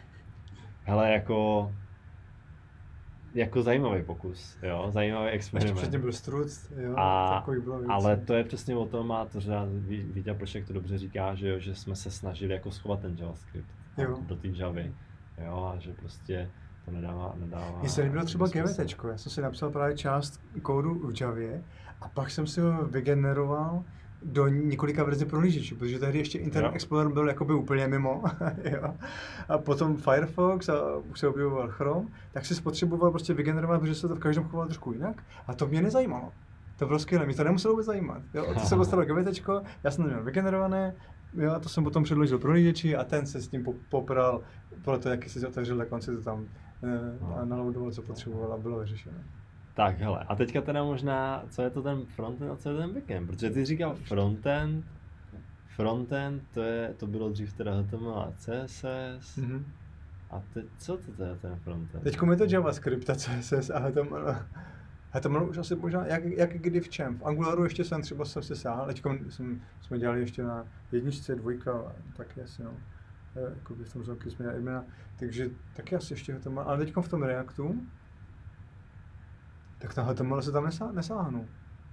[0.85, 1.73] hele jako,
[3.37, 5.69] jako zajímavý pokus, jo, zajímavý experiment.
[5.69, 7.81] Ještě předtím byl Struc, jo, a, takový bylo.
[7.89, 11.49] Ale to je přesně o tom, a to třeba Vítě Prošek to dobře říká, že,
[11.49, 13.69] jo, že jsme se snažili jako schovat ten JavaScript
[13.99, 14.19] jo.
[14.21, 14.95] do té Javy,
[15.47, 16.51] jo, a že prostě
[16.85, 17.79] to nedává, nedává.
[17.81, 18.79] Mně se líbilo třeba GVT,
[19.09, 21.63] já jsem si napsal právě část kódu v Javě
[22.01, 23.85] a pak jsem si ho vygeneroval
[24.23, 26.75] do několika verzí prohlížečů, protože tehdy ještě Internet jo.
[26.75, 28.23] Explorer byl jakoby úplně mimo.
[28.65, 28.95] jo.
[29.49, 34.09] A potom Firefox a už se objevoval Chrome, tak si spotřeboval prostě vygenerovat, protože se
[34.09, 35.23] to v každém chovalo trošku jinak.
[35.47, 36.33] A to mě nezajímalo.
[36.79, 38.23] To bylo skvělé, mě to nemuselo vůbec zajímat.
[38.35, 38.55] Jo.
[38.55, 39.49] To se dostalo GVT,
[39.85, 40.95] já jsem to měl vygenerované,
[41.35, 44.41] jo, a to jsem potom předložil prohlížeči a ten se s tím popral
[44.85, 46.47] pro to, jak si otevřel, tak on si to tam
[46.83, 47.45] eh, no.
[47.45, 49.25] naloadoval, co potřeboval a bylo vyřešené.
[49.77, 52.95] Tak hele, a teďka teda možná, co je to ten frontend a co je ten
[52.95, 54.85] backend, protože ty říkal frontend,
[55.77, 59.63] frontend, to, je, to bylo dřív teda HTML a CSS, mm-hmm.
[60.31, 62.05] a teď, co to je ten frontend?
[62.05, 64.37] Teď je to JavaScript a CSS a HTML.
[65.11, 67.19] HTML už asi možná, jak, jak kdy v čem.
[67.19, 71.35] V Angularu ještě jsem třeba jsem se sáhl, teď jsem, jsme dělali ještě na jedničce,
[71.35, 72.73] dvojka, taky asi no.
[73.55, 74.85] Jako by v tom zónky jsme měli
[75.19, 77.87] takže taky asi ještě HTML, ale teď v tom Reactu,
[79.87, 81.49] tak tahle tomhle se tam nesá, nesáhnu.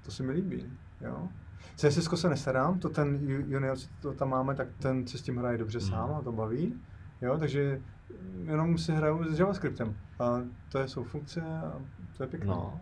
[0.06, 0.66] To se mi líbí,
[1.02, 1.30] jo.
[1.76, 5.38] CSS se nestarám, to ten junior, co to tam máme, tak ten se s tím
[5.38, 6.18] hraje dobře sám hmm.
[6.18, 6.82] a to baví.
[7.22, 7.82] Jo, takže
[8.44, 9.96] jenom si hraju s JavaScriptem.
[10.20, 10.42] A
[10.72, 11.74] to je, jsou funkce a
[12.18, 12.48] to je pěkné.
[12.48, 12.82] No,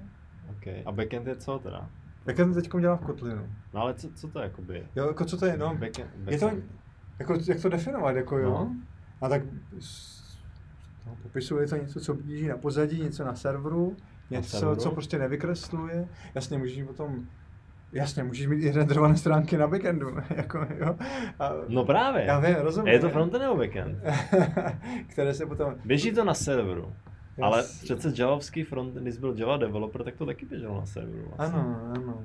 [0.49, 0.67] ok.
[0.85, 1.89] A backend je co teda?
[2.25, 3.49] Backend teď dělá v Kotlinu.
[3.73, 4.87] No ale co, co to jakoby?
[4.95, 6.31] Jo, jako co to je, no, backend, backend.
[6.31, 6.51] je to,
[7.19, 8.49] jako, jak to definovat, jako jo.
[8.49, 8.75] No.
[9.21, 9.41] A tak
[11.07, 13.97] no, popisuje to něco, co blíží na pozadí, něco na serveru,
[14.31, 16.07] něco, co prostě nevykresluje.
[16.35, 17.25] Jasně, můžeš potom
[17.93, 20.17] Jasně, můžeš mít i renderované stránky na backendu.
[20.35, 20.95] jako, jo.
[21.39, 22.23] A, no právě.
[22.25, 22.93] Já vím, rozumím.
[22.93, 23.97] Je to frontend nebo backend?
[25.07, 25.75] které se potom...
[25.85, 26.85] Běží to na serveru.
[26.85, 27.43] Yes.
[27.43, 31.33] Ale přece javovský front, když byl Java developer, tak to taky běželo na serveru.
[31.37, 31.59] Vlastně.
[31.59, 32.23] Ano, ano.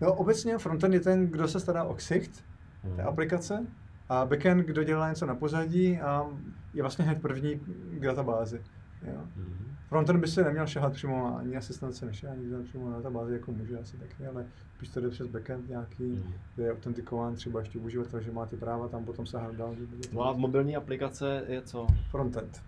[0.00, 2.44] No, obecně frontend je ten, kdo se stará o ksicht
[2.84, 2.96] hmm.
[2.96, 3.66] té aplikace
[4.08, 6.26] a backend, kdo dělá něco na pozadí a
[6.74, 7.60] je vlastně hned první
[7.90, 8.62] k databázi.
[9.06, 9.20] Jo.
[9.38, 9.74] Mm-hmm.
[9.88, 13.52] Frontend by se neměl šahat přímo, ani asistent se nešahá nikdo přímo na databázi, jako
[13.52, 14.46] může asi taky, ale
[14.76, 16.32] spíš to jde přes backend nějaký, mm-hmm.
[16.54, 19.74] kde je autentikován třeba ještě uživatel, že má ty práva, tam potom se dál.
[20.12, 21.86] No a v mobilní aplikace je co?
[22.10, 22.62] Frontend.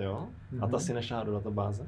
[0.00, 0.28] Jo?
[0.60, 0.80] A ta mm-hmm.
[0.80, 1.86] si nešahá do databáze?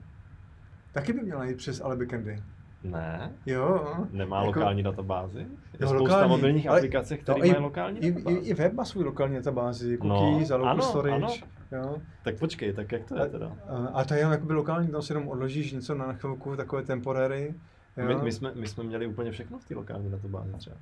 [0.93, 2.43] Taky by měla jít přes ale backendy.
[2.85, 3.33] Ne.
[3.47, 3.97] Jo.
[4.13, 5.39] Nemá jako, lokální databázi?
[5.39, 5.47] Je
[5.81, 8.07] jo, spousta lokální, mobilních aplikací, které mají lokální i.
[8.07, 11.17] I, I web má svůj lokální databázi, cookies no, a local ano, storage.
[11.17, 11.35] Ano.
[11.73, 11.97] Jo.
[12.25, 13.57] Tak počkej, tak jak to je teda?
[13.69, 17.55] A, a to je jakoby lokální, tam si jenom odložíš něco na chvilku, takové temporary.
[17.97, 20.77] My, my, jsme, my jsme měli úplně všechno v té lokální databázi třeba.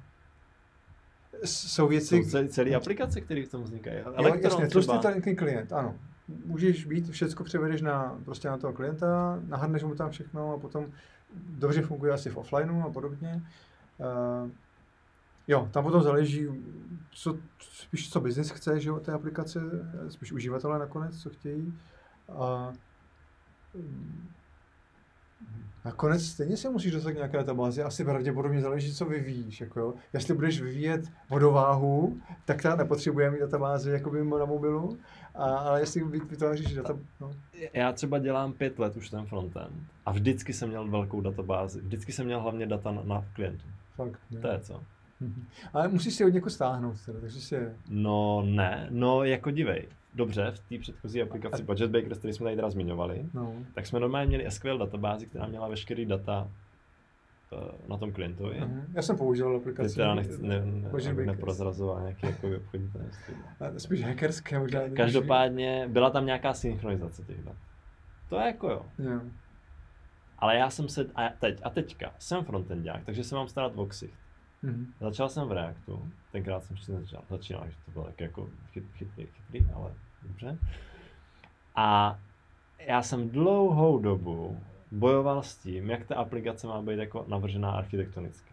[1.45, 2.25] Jsou věci...
[2.25, 3.99] Jsou celé, aplikace, které v tom vznikají.
[3.99, 5.95] Jo, jasně, to je ten klient, ano.
[6.45, 10.87] Můžeš být, všechno převedeš na, prostě na toho klienta, nahrneš mu tam všechno a potom
[11.35, 13.43] dobře funguje asi v offlineu a podobně.
[13.99, 14.51] Uh,
[15.49, 16.49] jo, tam potom záleží,
[17.11, 19.61] co, spíš co business chce, že jo, té aplikace,
[20.09, 21.79] spíš uživatelé nakonec, co chtějí.
[22.29, 22.73] A
[23.75, 24.29] mm,
[25.85, 29.61] Nakonec stejně se musíš dostat k nějaké databázi, asi pravděpodobně záleží, co vyvíjíš.
[29.61, 29.95] Jako jo.
[30.13, 34.99] Jestli budeš vyvíjet vodováhu, tak ta nepotřebuje mít databázi jako na mobilu,
[35.35, 36.99] a, ale jestli vytváříš data...
[37.21, 37.33] No.
[37.73, 39.73] Já třeba dělám pět let už ten frontend
[40.07, 41.81] a vždycky jsem měl velkou databázi.
[41.81, 43.65] Vždycky jsem měl hlavně data na, na klientu.
[43.97, 44.41] Fakt, ne.
[44.41, 44.83] To je co.
[45.23, 45.47] Mhm.
[45.73, 47.75] Ale musíš si od někoho stáhnout, teda, takže si je...
[47.89, 49.89] No ne, no jako divej.
[50.15, 53.55] Dobře, v té předchozí aplikaci Budget Bakers, který jsme tady teda zmiňovali, no.
[53.75, 56.49] tak jsme normálně měli SQL databázi, která měla veškerý data
[57.53, 58.61] uh, na tom klientovi.
[58.61, 58.85] Uh-huh.
[58.95, 59.89] Já jsem používal aplikaci.
[59.89, 63.35] Teď teda nechci, ne, ne, neprozrazoval nějaký jako obchodní tajemství.
[63.77, 64.81] Spíš hackerské možná.
[64.97, 67.57] Každopádně byla tam nějaká synchronizace těch dat.
[68.29, 68.87] To je jako jo.
[68.99, 69.23] Yeah.
[70.39, 73.87] Ale já jsem se, a, teď, a teďka, jsem frontendák, takže se mám starat o
[73.87, 74.15] ksicht.
[74.65, 74.87] Mm-hmm.
[75.01, 78.85] Začal jsem v Reactu, tenkrát jsem ještě začal, začínal, že to bylo tak jako chyt,
[78.95, 80.59] chytrý, chytrý, ale dobře.
[81.75, 82.19] A
[82.79, 84.61] já jsem dlouhou dobu
[84.91, 88.53] bojoval s tím, jak ta aplikace má být jako navržená architektonicky.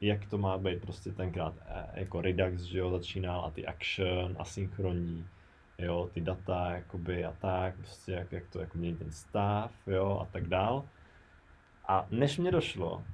[0.00, 4.36] Jak to má být prostě tenkrát eh, jako Redux, že jo, začínal a ty action,
[4.38, 5.26] asynchronní.
[5.78, 10.18] jo, ty data, jakoby a tak, prostě jak, jak to jako mění ten stav, jo,
[10.22, 10.84] a tak dál.
[11.88, 13.04] A než mě došlo,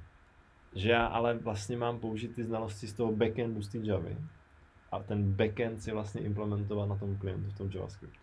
[0.75, 4.17] že já ale vlastně mám použít ty znalosti z toho backendu z té Javy
[4.91, 8.19] a ten backend si vlastně implementovat na tom klientu v tom JavaScriptu.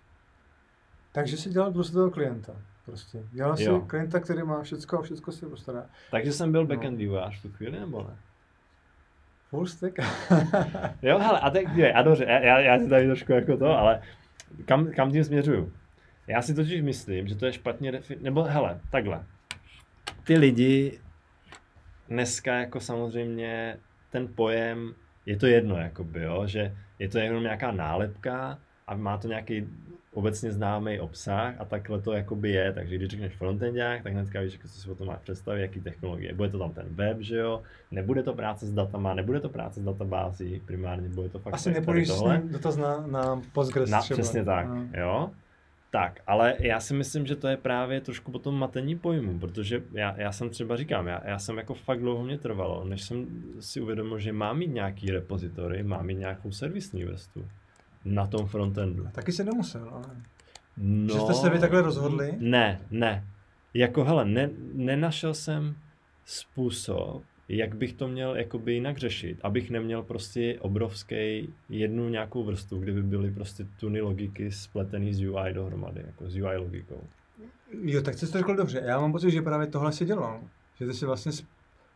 [1.12, 2.53] Takže si dělal prostě toho klienta.
[2.84, 3.22] Prostě.
[3.32, 5.86] Dělal si klienta, který má všechno a všechno si postará.
[6.11, 6.66] Takže jsem byl no.
[6.66, 6.99] backend no.
[6.99, 8.16] vývojář v tu chvíli, nebo ne?
[9.51, 9.99] Full stack.
[11.03, 14.03] jo, hele, a teď, já, dobře, já, já si tady trošku jako to, ale
[14.64, 15.72] kam, kam tím směřuju?
[16.26, 19.24] Já si totiž myslím, že to je špatně defi- nebo hele, takhle.
[20.24, 21.01] Ty lidi
[22.09, 23.77] dneska jako samozřejmě
[24.11, 24.95] ten pojem,
[25.27, 29.69] je to jedno, jakoby, jo, že je to jenom nějaká nálepka a má to nějaký
[30.13, 34.59] obecně známý obsah a takhle to jakoby je, takže když řekneš frontendák, tak hnedka víš,
[34.63, 36.35] co si o tom máš představit, jaký technologie.
[36.35, 39.81] Bude to tam ten web, že jo, nebude to práce s datama, nebude to práce
[39.81, 42.09] s databází, primárně bude to fakt Asi nepůjdeš
[42.45, 44.21] dotaz na, na Postgres na, třeba.
[44.21, 44.89] Přesně tak, no.
[44.95, 45.31] jo.
[45.91, 50.20] Tak, ale já si myslím, že to je právě trošku potom matení pojmu, protože já,
[50.20, 53.26] já jsem třeba říkám, já, já jsem jako fakt dlouho mě trvalo, než jsem
[53.61, 57.49] si uvědomil, že mám mít nějaký repozitory, mám mít nějakou servisní vestu
[58.05, 59.07] na tom frontendu.
[59.07, 60.16] A taky se nemusel, ale...
[60.76, 62.34] No, že jste se vy takhle rozhodli?
[62.39, 63.24] Ne, ne.
[63.74, 65.76] Jako hele, ne, nenašel jsem
[66.24, 72.78] způsob, jak bych to měl jakoby jinak řešit, abych neměl prostě obrovský jednu nějakou vrstvu,
[72.78, 77.01] kde by byly prostě tuny logiky spletený z UI dohromady, jako s UI logikou.
[77.82, 78.82] Jo, tak jsi to řekl dobře.
[78.84, 80.40] Já mám pocit, že právě tohle si dělal.
[80.78, 81.32] Že ty si vlastně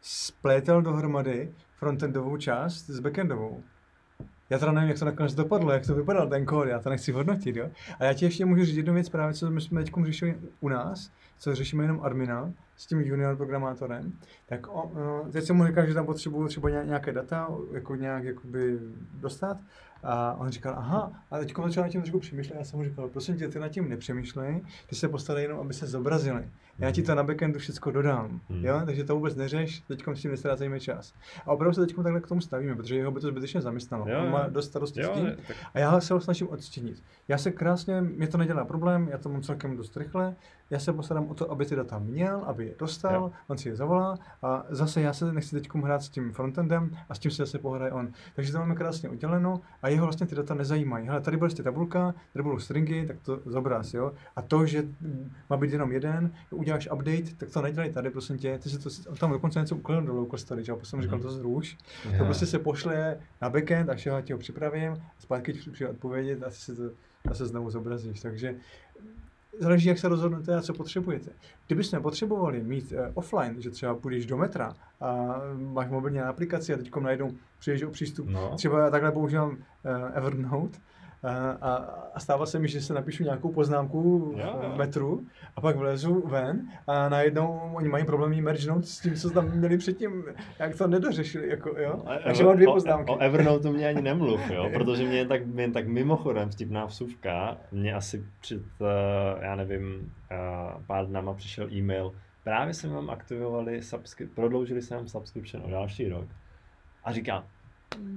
[0.02, 3.62] splétal dohromady frontendovou část s backendovou.
[4.50, 7.12] Já teda nevím, jak to nakonec dopadlo, jak to vypadal ten kód, já to nechci
[7.12, 7.70] hodnotit, jo.
[7.98, 10.68] A já ti ještě můžu říct jednu věc právě, co my jsme teď řešili u
[10.68, 12.52] nás, co řešíme jenom admina
[12.82, 14.12] s tím junior programátorem,
[14.46, 18.24] tak o, o, teď jsem mu říkal, že tam potřebuju třeba nějaké data, jako nějak
[18.24, 18.78] jakoby
[19.14, 19.56] dostat
[20.02, 23.08] a on říkal, aha, a teď začal na tím trošku přemýšlet, já jsem mu říkal,
[23.08, 26.48] prosím tě, ty nad tím nepřemýšlej, ty se postarej jenom, aby se zobrazili.
[26.78, 28.64] Já ti to na backendu všechno dodám, hmm.
[28.64, 28.82] jo?
[28.86, 31.14] takže to vůbec neřeš, teď s tím nestrácejme čas.
[31.46, 34.08] A opravdu se teď takhle k tomu stavíme, protože jeho by to zbytečně zaměstnalo.
[34.08, 35.56] Jo, on má dost starostí s tím tak...
[35.74, 37.02] a já se ho snažím odstínit.
[37.28, 40.36] Já se krásně, mě to nedělá problém, já to mám celkem dost rychle,
[40.72, 43.32] já se postarám o to, aby ty data měl, aby je dostal, jo.
[43.48, 47.14] on si je zavolá a zase já se nechci teď hrát s tím frontendem a
[47.14, 48.12] s tím se zase pohraje on.
[48.36, 51.06] Takže to máme krásně uděleno a jeho vlastně ty data nezajímají.
[51.06, 54.12] Hele, tady bude tabulka, tady budou stringy, tak to zobraz, jo.
[54.36, 54.84] A to, že
[55.50, 59.14] má být jenom jeden, uděláš update, tak to nedělej tady, prosím tě, ty si to,
[59.14, 61.26] tam dokonce něco uklidil do local storage, já jsem říkal, mhm.
[61.26, 61.78] to zruš.
[62.04, 62.18] Yeah.
[62.18, 66.50] To prostě se pošle na backend, až já ti ho připravím, zpátky přijde odpovědět a
[66.50, 66.82] si to
[67.28, 68.20] zase znovu zobrazíš.
[68.20, 68.54] Takže
[69.58, 71.30] záleží, jak se rozhodnete a co potřebujete.
[71.66, 76.76] Kdybyste potřebovali mít uh, offline, že třeba půjdeš do metra a máš mobilní aplikaci a
[76.76, 78.56] teď najednou přijdeš o přístup, no.
[78.56, 79.56] třeba já takhle používám uh,
[80.14, 80.78] Evernote,
[81.24, 81.76] a,
[82.14, 84.34] a stává se mi, že se napíšu nějakou poznámku
[84.74, 89.30] v metru a pak vlezu ven a najednou oni mají problém mergenout s tím, co
[89.30, 90.24] tam měli předtím,
[90.58, 91.92] jak to nedořešili, jako, jo?
[91.96, 93.10] No, Takže mám dvě poznámky.
[93.10, 94.70] O, o Evernote mě ani nemluv, jo?
[94.74, 98.88] protože mě jen tak, jen tak mimochodem vtipná vsuvka, mě asi před, uh,
[99.40, 102.12] já nevím, uh, pár dnama přišel e-mail,
[102.44, 106.28] právě jsme vám aktivovali, subscri- prodloužili se nám subscription o další rok.
[107.04, 107.44] A říkám,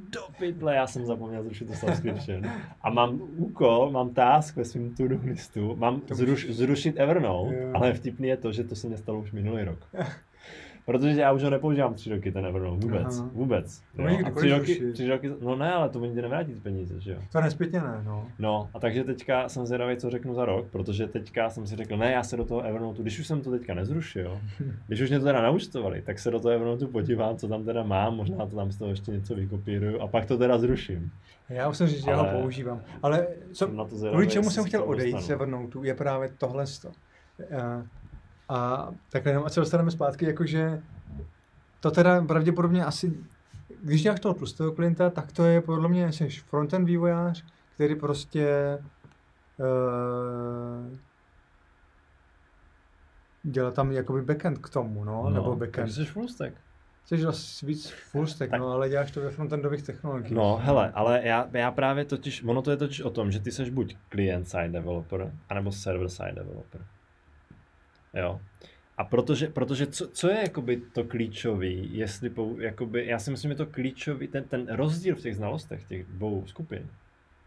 [0.09, 2.41] do pytle, já jsem zapomněl zrušit to subscription.
[2.82, 8.28] A mám úkol, mám task ve svém to-do listu, mám zruš, zrušit Evernote, ale vtipný
[8.28, 9.88] je to, že to se mě stalo už minulý rok.
[10.86, 13.29] Protože já už ho nepoužívám tři roky, ten Evernote, vůbec, Aha.
[13.33, 13.83] vůbec.
[13.97, 14.17] Jo.
[14.25, 17.19] A tři roky, tři roky, no ne, ale to mi nevrátí ty peníze, že jo.
[17.31, 18.27] To nespětně ne, no.
[18.39, 21.97] No, a takže teďka jsem zvědavý, co řeknu za rok, protože teďka jsem si řekl,
[21.97, 24.39] ne, já se do toho Evernote, když už jsem to teďka nezrušil,
[24.88, 27.83] když už mě to teda naučtovali, tak se do toho Evernote podívám, co tam teda
[27.83, 31.11] mám, možná to tam z toho ještě něco vykopíruju a pak to teda zruším.
[31.49, 32.81] Já musím říct, že já ho používám.
[33.03, 33.67] Ale co,
[34.09, 36.65] kvůli čemu jsem chtěl odejít z Evernote, je právě tohle.
[38.50, 40.82] A takhle jenom, a se dostaneme zpátky, jakože
[41.80, 43.14] to teda pravděpodobně asi,
[43.84, 48.78] když děláš toho tlustého klienta, tak to je podle mě, jsi frontend vývojář, který prostě
[49.58, 50.98] uh,
[53.43, 55.91] dělá tam jakoby backend k tomu, no, no nebo backend.
[55.91, 56.54] jsi full stack.
[57.06, 58.60] Jsi víc full stack, tak.
[58.60, 60.32] no, ale děláš to ve frontendových technologiích.
[60.32, 63.52] No, hele, ale já, já právě totiž, ono to je totiž o tom, že ty
[63.52, 66.82] jsi buď client-side developer, anebo server-side developer.
[68.16, 68.41] Jo.
[68.97, 73.51] A protože, protože co, co je jakoby to klíčový, jestli pou, jakoby, já si myslím,
[73.51, 76.89] že to klíčový, ten, ten rozdíl v těch znalostech těch dvou skupin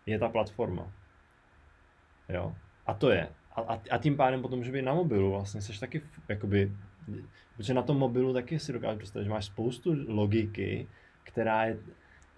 [0.07, 0.93] je ta platforma.
[2.29, 2.55] Jo.
[2.87, 3.29] A to je.
[3.57, 6.73] A, a, a tím pádem potom, že by na mobilu vlastně seš taky, jakoby,
[7.57, 10.89] protože na tom mobilu taky si dokážeš představit, že máš spoustu logiky,
[11.23, 11.79] která je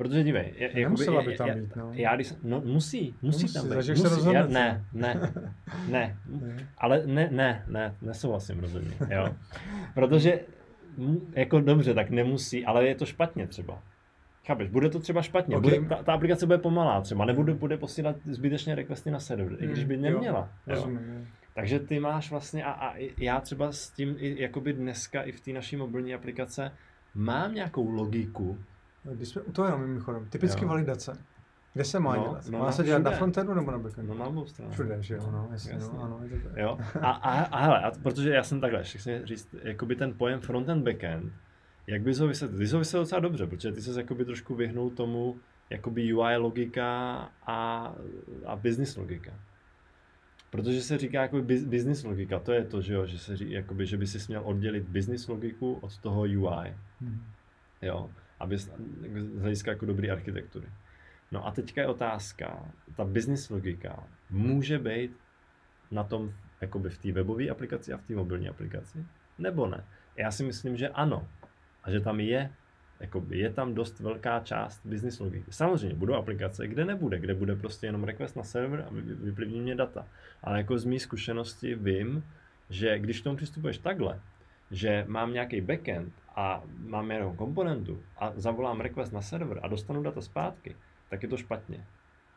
[0.01, 1.91] Protože dívej, je, Nemusela by tam já, být, no.
[1.93, 3.77] Já, když, no musí, musí, musí tam být.
[3.77, 5.33] Musí, se já, ne, ne,
[5.89, 6.17] ne,
[6.79, 9.35] ale ne, ne, ne, nesouhlasím rozhodně, jo.
[9.95, 10.41] Protože,
[11.33, 13.83] jako dobře, tak nemusí, ale je to špatně třeba.
[14.47, 15.71] Chápeš, bude to třeba špatně, okay.
[15.71, 19.67] bude, ta, ta, aplikace bude pomalá třeba, nebude bude posílat zbytečně requesty na server, i
[19.67, 20.41] když by hmm, neměla.
[20.67, 20.75] Jo, jo.
[20.75, 25.33] Rozumím, Takže ty máš vlastně, a, a já třeba s tím, i, jakoby dneska i
[25.33, 26.73] v té naší mobilní aplikace,
[27.15, 28.59] mám nějakou logiku.
[29.03, 30.69] Když jsme u toho jenom mimochodem, typicky jo.
[30.69, 31.19] validace.
[31.75, 32.49] Kde se má no, dělat?
[32.49, 34.15] No, má se dělat na frontendu nebo na backendu?
[34.15, 34.73] No na obou stranách.
[34.73, 35.99] Všude, že jo, no, jasně, jasně.
[35.99, 36.57] No, ano, je to tak.
[36.57, 40.41] Jo, a, a, a hele, a protože já jsem takhle, chci říct, jakoby ten pojem
[40.41, 41.33] frontend, backend,
[41.87, 42.59] jak bys ho vysvětlil?
[42.59, 45.41] Ty jsi ho vysvětlil docela dobře, protože ty se jakoby trošku vyhnul tomu,
[45.71, 47.93] jakoby UI logika a,
[48.47, 49.33] a business logika.
[50.51, 53.87] Protože se říká jako business logika, to je to, že, jo, že, se říká, jakoby,
[53.87, 56.75] že by si měl oddělit business logiku od toho UI.
[57.01, 57.23] Hmm.
[57.83, 58.11] Jo,
[58.41, 58.71] aby z
[59.41, 60.67] hlediska jako dobré architektury.
[61.33, 65.17] No a teďka je otázka, ta business logika může být
[65.91, 69.07] na tom, jakoby v té webové aplikaci a v té mobilní aplikaci,
[69.39, 69.85] nebo ne?
[70.17, 71.29] Já si myslím, že ano.
[71.83, 72.51] A že tam je,
[73.01, 75.53] jakoby, je tam dost velká část business logiky.
[75.53, 78.91] Samozřejmě budou aplikace, kde nebude, kde bude prostě jenom request na server a
[79.25, 80.07] vyplivní mě data.
[80.43, 82.25] Ale jako z mé zkušenosti vím,
[82.71, 84.21] že když k tomu přistupuješ takhle,
[84.71, 90.03] že mám nějaký backend a mám jenom komponentu a zavolám request na server a dostanu
[90.03, 90.77] data zpátky,
[91.11, 91.87] tak je to špatně.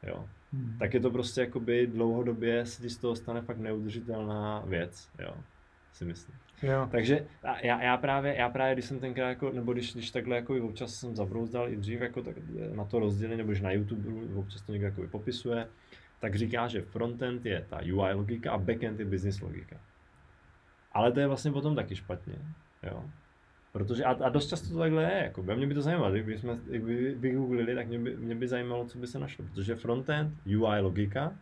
[0.07, 0.29] Jo.
[0.53, 0.75] Hmm.
[0.79, 5.33] Tak je to prostě jakoby dlouhodobě se ti z toho stane fakt neudržitelná věc, jo,
[5.91, 6.35] si myslím.
[6.61, 6.87] Jo.
[6.91, 7.25] Takže
[7.63, 10.93] já, já, právě, já právě, když jsem tenkrát, jako, nebo když, když takhle jako občas
[10.95, 12.35] jsem zabrouzdal i dřív jako tak
[12.75, 15.67] na to rozdělení, nebo že na YouTube občas to někdo jako popisuje,
[16.19, 19.77] tak říká, že frontend je ta UI logika a backend je business logika.
[20.91, 22.35] Ale to je vlastně potom taky špatně.
[22.83, 23.03] Jo?
[23.73, 26.59] Protože, a, a dost často to takhle je, jako, mě by to zajímalo, kdyby jsme
[26.63, 30.79] kdyby vygooglili, tak mě by, mě by zajímalo, co by se našlo, protože frontend, UI
[30.79, 31.35] logika,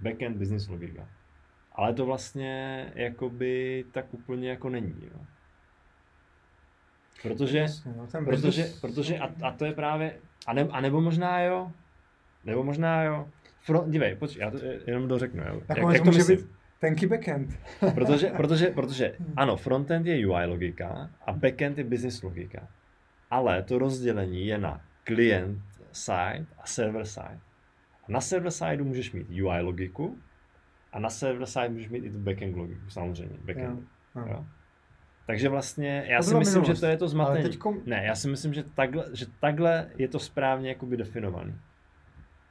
[0.00, 1.08] backend, business logika.
[1.72, 5.20] Ale to vlastně jakoby tak úplně jako není, jo.
[7.22, 11.72] Protože, no, protože, protože a, a, to je právě, a, ne, a nebo možná jo,
[12.44, 13.28] nebo možná jo,
[13.60, 15.62] Front, dívej, počkej, já to jenom dořeknu, jo.
[15.66, 16.38] Tak jak, jak to myslím?
[16.38, 17.58] Být tenký backend.
[17.94, 22.68] protože, protože, protože, ano, frontend je UI logika a backend je business logika.
[23.30, 25.62] Ale to rozdělení je na client
[25.92, 27.40] side a server side.
[28.08, 30.18] A na server side můžeš mít UI logiku
[30.92, 33.36] a na server side můžeš mít i tu backend logiku, samozřejmě.
[33.44, 33.80] Backend.
[34.16, 34.24] Jo.
[34.26, 34.44] Jo.
[35.26, 36.76] Takže vlastně, já to si myslím, minulost.
[36.76, 37.42] že to je to zmatení.
[37.42, 37.76] Teďko...
[37.86, 41.54] Ne, já si myslím, že takhle, že takhle je to správně jakoby definovaný.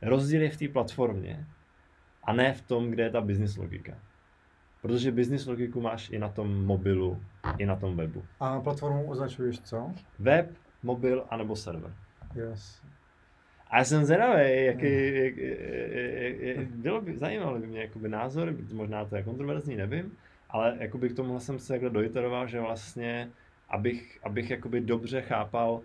[0.01, 1.47] Rozdíl je v té platformě
[2.23, 3.97] a ne v tom, kde je ta business logika.
[4.81, 7.21] Protože business logiku máš i na tom mobilu,
[7.57, 8.23] i na tom webu.
[8.39, 9.91] A na platformu označuješ co?
[10.19, 10.51] Web,
[10.83, 11.93] mobil, anebo server.
[12.35, 12.81] Yes.
[13.67, 18.53] A já jsem zvědavý, jaký, jak, jak, jak, bylo by, zajímavé by mě jakoby názor,
[18.73, 20.11] možná to je kontroverzní, nevím,
[20.49, 23.29] ale jakoby k tomu jsem se takhle dojiteroval, že vlastně,
[23.69, 25.81] abych, abych jakoby dobře chápal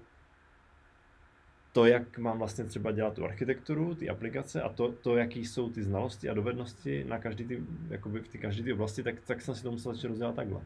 [1.75, 5.71] to, jak mám vlastně třeba dělat tu architekturu, ty aplikace a to, to jaký jsou
[5.71, 9.43] ty znalosti a dovednosti na každý ty, jakoby v ty každé ty oblasti, tak, tak
[9.43, 10.61] jsem si to musel začít rozdělat takhle.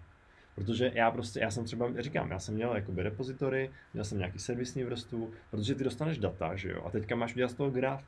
[0.55, 4.39] Protože já prostě, já jsem třeba, říkám, já jsem měl jakoby repozitory, měl jsem nějaký
[4.39, 8.05] servisní vrstvu, protože ty dostaneš data, že jo, a teďka máš udělat z toho graf.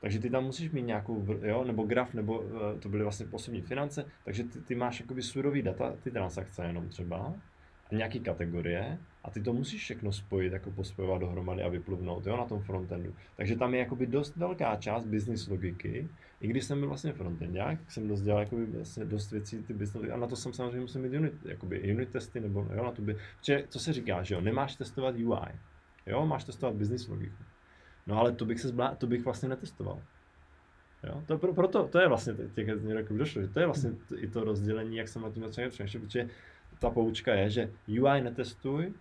[0.00, 3.62] Takže ty tam musíš mít nějakou, jo, nebo graf, nebo eh, to byly vlastně osobní
[3.62, 7.34] finance, takže ty, ty máš jakoby surový data, ty transakce jenom třeba,
[7.92, 12.44] nějaký kategorie, a ty to musíš všechno spojit, jako pospojovat dohromady a vypluvnout, jo, na
[12.44, 13.14] tom frontendu.
[13.36, 16.08] Takže tam je jakoby dost velká část business logiky,
[16.40, 20.12] i když jsem byl vlastně frontendák, jsem dost dělal jakoby vlastně dost věcí ty business
[20.12, 23.02] a na to jsem samozřejmě musel mít unit, jakoby unit testy, nebo jo, na to
[23.02, 25.52] by, protože co se říká, že jo, nemáš testovat UI,
[26.06, 27.42] jo, máš testovat business logiku.
[28.06, 30.02] No ale to bych se zblá, to bych vlastně netestoval.
[31.06, 31.22] Jo?
[31.26, 34.44] To, pro, proto, to je vlastně těch roků došlo, že to je vlastně i to
[34.44, 36.28] rozdělení, jak jsem na tom začal přemýšlet, protože
[36.78, 38.92] ta poučka je, že UI netestuj,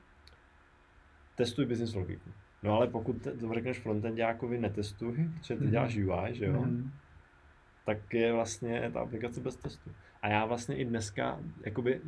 [1.36, 2.32] testuj business logiku.
[2.64, 6.10] No ale pokud to řekneš frontendákovi netestuj, protože ty děláš mhm.
[6.10, 6.90] UI, že jo, mm-hmm.
[7.86, 9.92] tak je vlastně ta aplikace bez testu.
[10.22, 12.02] A já vlastně i dneska, jakoby,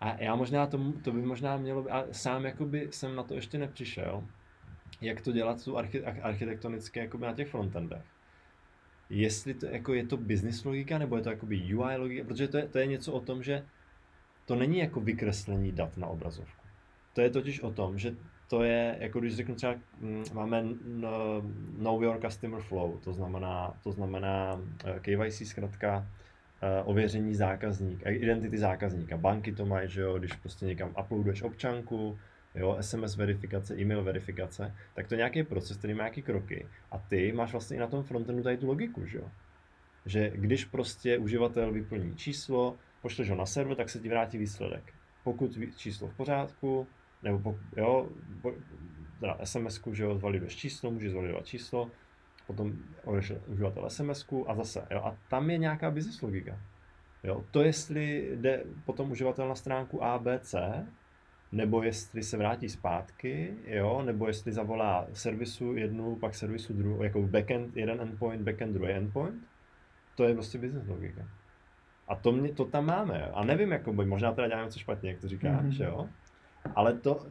[0.00, 3.58] a já možná to, to by možná mělo, a sám jakoby jsem na to ještě
[3.58, 4.24] nepřišel,
[5.00, 5.78] jak to dělat tu
[6.22, 8.02] architektonické jakoby na těch frontendech.
[9.10, 12.56] Jestli to jako je to business logika, nebo je to jakoby UI logika, protože to
[12.56, 13.64] je, to je něco o tom, že
[14.50, 16.66] to není jako vykreslení dat na obrazovku.
[17.14, 18.14] To je totiž o tom, že
[18.48, 20.64] to je, jako když řeknu třeba, mm, máme
[21.78, 26.06] Know Your Customer Flow, to znamená, to znamená eh, KYC zkrátka
[26.62, 29.16] eh, ověření zákazníka, identity zákazníka.
[29.16, 32.18] Banky to mají, že jo, když prostě někam uploaduješ občanku,
[32.54, 36.66] jo, SMS verifikace, e-mail verifikace, tak to je nějaký proces, který má nějaké kroky.
[36.90, 39.30] A ty máš vlastně i na tom frontendu tady tu logiku, že jo?
[40.06, 44.92] Že když prostě uživatel vyplní číslo, pošleš ho na server, tak se ti vrátí výsledek.
[45.24, 46.86] Pokud číslo v pořádku,
[47.22, 48.08] nebo pokud, jo,
[49.20, 51.90] teda sms že jo, zvaliduješ číslo, můžeš zvalidovat číslo,
[52.46, 52.72] potom
[53.04, 56.58] odešel uživatel sms a zase, jo, a tam je nějaká business logika.
[57.22, 60.54] Jo, to jestli jde potom uživatel na stránku ABC,
[61.52, 67.22] nebo jestli se vrátí zpátky, jo, nebo jestli zavolá servisu jednu, pak servisu druhou, jako
[67.22, 69.42] backend, jeden endpoint, backend, druhý endpoint,
[70.14, 71.28] to je prostě business logika.
[72.10, 73.24] A to, mě, to tam máme.
[73.24, 75.84] A nevím, jako, možná teda děláme něco špatně, jak to říkáš, mm-hmm.
[75.84, 76.08] jo.
[76.74, 77.26] Ale to,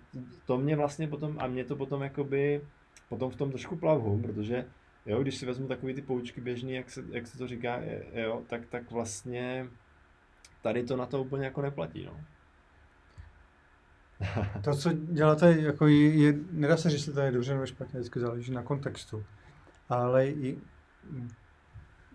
[0.46, 2.62] to mě vlastně potom, a mě to potom jakoby,
[3.10, 4.66] potom v tom trošku plavu, protože
[5.06, 7.80] jo, když si vezmu takový ty poučky běžný, jak se, jak se to říká,
[8.14, 9.68] jo, tak, tak vlastně
[10.62, 12.22] tady to na to úplně jako neplatí, no.
[14.64, 18.00] to, co děláte, jako je, je, nedá se říct, že to je dobře nebo špatně,
[18.00, 19.26] vždycky záleží na kontextu.
[19.90, 20.58] Ale i,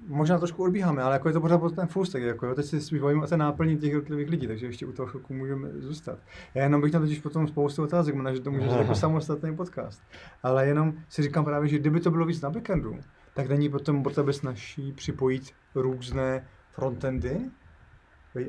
[0.07, 3.00] možná trošku odbíháme, ale jako je to pořád ten stack, jako jo, teď si spíš
[3.00, 6.18] bavíme o té náplní těch jednotlivých lidí, takže ještě u toho chvilku můžeme zůstat.
[6.55, 10.02] Já jenom bych měl totiž potom spoustu otázek, možná, že to může jako samostatný podcast.
[10.42, 12.98] Ale jenom si říkám právě, že kdyby to bylo víc na backendu,
[13.34, 15.42] tak není potom pro tebe snažší připojit
[15.74, 17.40] různé frontendy,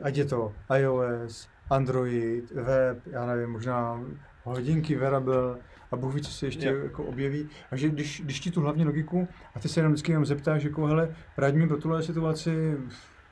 [0.02, 4.02] ať je to iOS, Android, web, já nevím, možná
[4.44, 5.58] hodinky, wearable,
[5.92, 7.50] a Bůh ví, co se ještě jako objeví.
[7.72, 10.64] A že když, když ti tu hlavní logiku a ty se jenom vždycky jenom zeptáš,
[10.64, 12.78] jako hele, radí mi pro tuhle situaci,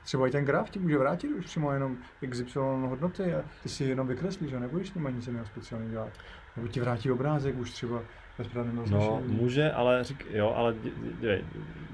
[0.04, 1.96] třeba i ten graf ti může vrátit už přímo jenom
[2.30, 6.08] XY hodnoty a ty si jenom vykreslíš a nebudeš s nimi nic jiného speciálně dělat.
[6.56, 8.00] Nebo ti vrátí obrázek už třeba
[8.90, 10.74] No, může, ale řík, jo, ale
[11.20, 11.44] dívej.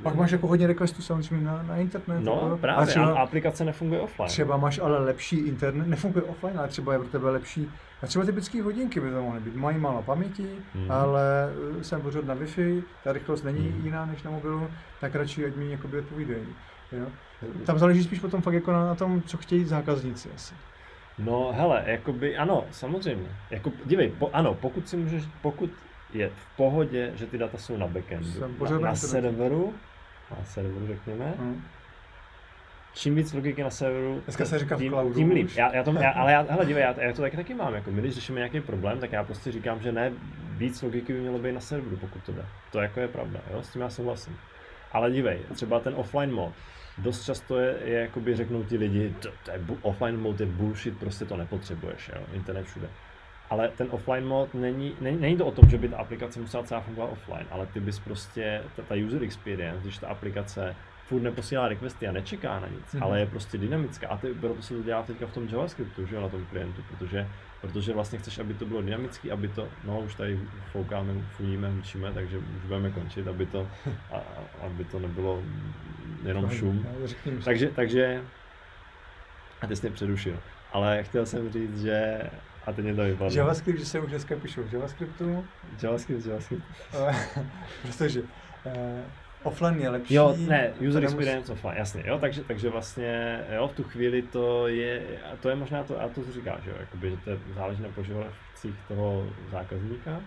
[0.02, 2.20] Pak máš jako hodně requestů samozřejmě na, na internet.
[2.20, 2.58] No, jo?
[2.60, 4.28] právě, a třeba, a aplikace nefunguje offline.
[4.28, 7.70] Třeba máš ale lepší internet, nefunguje offline, ale třeba je pro tebe lepší,
[8.02, 9.54] a třeba typické hodinky by to mohly být.
[9.54, 10.90] Mají málo paměti, hmm.
[10.90, 13.84] ale eh, jsem pořád na Wi-Fi, ta rychlost není hmm.
[13.84, 14.70] jiná než na mobilu,
[15.00, 16.46] tak radši ať mi jakoby odpovídají.
[16.92, 17.06] Jo?
[17.66, 20.54] Tam záleží spíš potom fakt jako na, na tom, co chtějí zákazníci asi.
[21.18, 23.28] No hele, jakoby ano, samozřejmě.
[23.50, 25.70] Jako, dívej, po, ano, pokud si můžeš, pokud
[26.12, 28.28] je v pohodě, že ty data jsou na backendu,
[28.70, 29.74] na, na serveru,
[30.30, 31.62] na serveru řekněme, hmm.
[32.94, 35.50] Čím víc logiky na serveru, Dneska se říká tím, cloudu, tím líp.
[35.56, 37.74] Já, já to, já, ale já, hele, dívej, já, já, to taky, taky mám.
[37.74, 40.12] Jako my, když řešíme nějaký problém, tak já prostě říkám, že ne,
[40.56, 42.44] víc logiky by mělo být na serveru, pokud to jde.
[42.72, 43.62] To jako je pravda, jo?
[43.62, 44.36] s tím já souhlasím.
[44.92, 46.52] Ale dívej, třeba ten offline mod,
[46.98, 50.98] dost často je, je jakoby řeknou ti lidi, to, to je, offline mode je bullshit,
[50.98, 52.22] prostě to nepotřebuješ, jo?
[52.32, 52.88] internet všude
[53.50, 56.62] ale ten offline mod není, není, není to o tom, že by ta aplikace musela
[56.62, 60.76] celá fungovat offline, ale ty bys prostě, ta, ta user experience, když ta aplikace
[61.10, 63.02] furt neposílá requesty a nečeká na nic, mm-hmm.
[63.04, 64.08] ale je prostě dynamická.
[64.08, 67.26] A ty, proto se to dělá teďka v tom JavaScriptu, že na tom klientu, protože,
[67.60, 70.40] protože vlastně chceš, aby to bylo dynamické, aby to, no už tady
[70.72, 73.68] foukáme, funíme, učíme, takže už budeme končit, aby to,
[74.12, 74.22] a,
[74.66, 75.42] aby to nebylo
[76.24, 76.86] jenom šum.
[77.44, 78.22] Takže, takže,
[79.60, 80.38] a ty jsi mě přerušil.
[80.72, 82.20] Ale chtěl jsem říct, že
[82.66, 83.38] a teď mě to vypadlo.
[83.38, 85.44] JavaScript, že se už dneska píšu v JavaScriptu.
[85.82, 86.64] JavaScript, JavaScript.
[87.82, 88.72] Protože uh,
[89.42, 90.14] offline je lepší.
[90.14, 94.68] Jo, ne, user experience offline, jasně, jo, takže, takže vlastně, jo, v tu chvíli to
[94.68, 95.02] je,
[95.40, 98.74] to je možná to, a to co říkáš, jo, jakoby, že to záleží na požadavcích
[98.88, 100.20] toho zákazníka,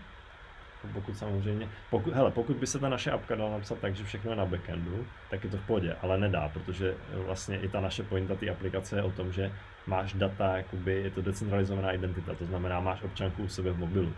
[0.94, 4.32] pokud samozřejmě, pokud, hele, pokud by se ta naše apka dala napsat tak, že všechno
[4.32, 8.04] je na backendu, tak je to v pohodě, ale nedá, protože vlastně i ta naše
[8.04, 9.52] pointa té aplikace je o tom, že
[9.88, 14.14] máš data, jakoby je to decentralizovaná identita, to znamená, máš občanku u sebe v mobilu.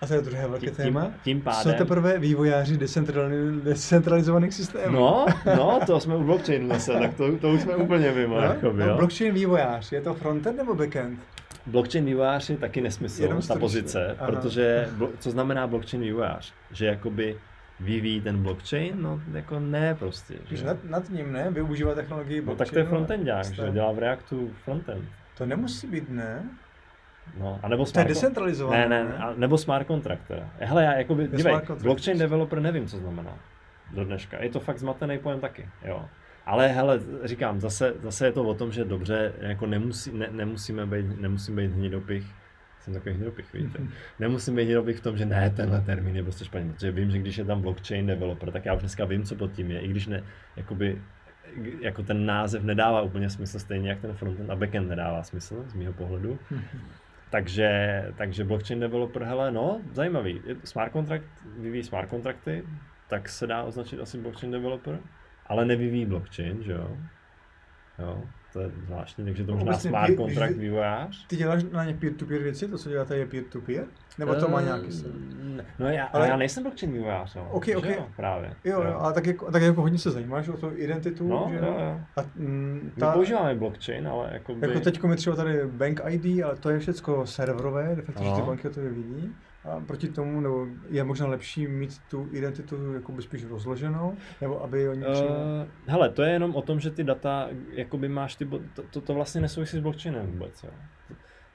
[0.00, 1.10] A to je druhé velké tím, téma.
[1.24, 1.72] Tím, pádem...
[1.72, 2.78] Jsou teprve vývojáři
[3.62, 4.96] decentralizovaných systémů.
[4.96, 5.26] No,
[5.56, 8.36] no, to jsme u blockchainu zase, tak to, to už jsme úplně mimo.
[8.36, 8.42] No?
[8.42, 11.20] Jakoby, no, blockchain vývojář, je to frontend nebo backend?
[11.66, 14.30] Blockchain vývojář je taky nesmysl, Jenom ta pozice, Aha.
[14.30, 14.88] protože,
[15.18, 16.52] co znamená blockchain vývojář?
[16.72, 17.36] Že jakoby
[17.80, 19.02] vyvíjí ten blockchain?
[19.02, 20.34] No jako ne prostě.
[20.50, 20.64] Že?
[20.64, 22.58] Nad, nad ním ne, využívá technologii blockchainu.
[22.58, 25.04] No tak to je frontendák, že dělá v Reactu frontend.
[25.38, 26.42] To nemusí být, ne?
[27.38, 28.88] No, a nebo smart to je decentralizované.
[28.88, 30.50] Ne, ne, a nebo smart contract teda.
[30.58, 33.38] Hele, já jakoby, dívej, blockchain developer nevím, co znamená
[33.94, 34.42] do dneška.
[34.42, 36.04] Je to fakt zmatený pojem taky, jo.
[36.46, 40.86] Ale hele, říkám, zase, zase je to o tom, že dobře, jako nemusí, ne, nemusíme
[40.86, 42.26] být, nemusím být hnidopich,
[42.80, 43.78] jsem takový hnidopich, víte.
[44.18, 47.18] Nemusím být hnidopich v tom, že ne, tenhle termín je prostě špatný, protože vím, že
[47.18, 49.88] když je tam blockchain developer, tak já už dneska vím, co pod tím je, i
[49.88, 50.24] když ne,
[50.56, 51.02] jakoby,
[51.80, 55.74] jako ten název nedává úplně smysl, stejně jak ten frontend a backend nedává smysl, z
[55.74, 56.38] mého pohledu.
[57.30, 57.68] Takže,
[58.16, 60.42] takže blockchain developer, hele, no, zajímavý.
[60.64, 61.24] Smart contract
[61.58, 62.64] vyvíjí smart kontrakty,
[63.08, 64.98] tak se dá označit asi blockchain developer,
[65.46, 66.96] ale nevyvíjí blockchain, že jo?
[67.98, 68.24] jo.
[68.52, 71.26] To je zvláštní, takže to možná vlastně, smart contract vývojář.
[71.26, 73.84] Ty děláš na ně peer-to-peer věci, to, co děláte, je peer-to-peer?
[74.18, 75.06] Nebo to má nějaký se?
[75.78, 77.48] No já, ale já nejsem blockchain vývojář, no.
[77.50, 77.94] Okay, okay.
[77.94, 78.54] Jo, právě.
[78.64, 81.56] Jo, jo, ale tak jako, tak jako hodně se zajímáš o to identitu, no, že
[81.56, 81.64] jo?
[81.64, 82.00] jo.
[82.16, 84.68] A, mm, ta, My používáme blockchain, ale jako by...
[84.68, 88.30] Jako teďko mi třeba tady Bank ID, ale to je všechno serverové, de facto, no.
[88.30, 89.34] že ty banky to vidí.
[89.64, 94.88] A proti tomu, nebo je možná lepší mít tu identitu jakoby spíš rozloženou, nebo aby
[94.88, 95.14] oni uh,
[95.86, 99.14] Hele, to je jenom o tom, že ty data, jakoby máš ty, to, to, to
[99.14, 100.70] vlastně nesouvisí s blockchainem vůbec, jo.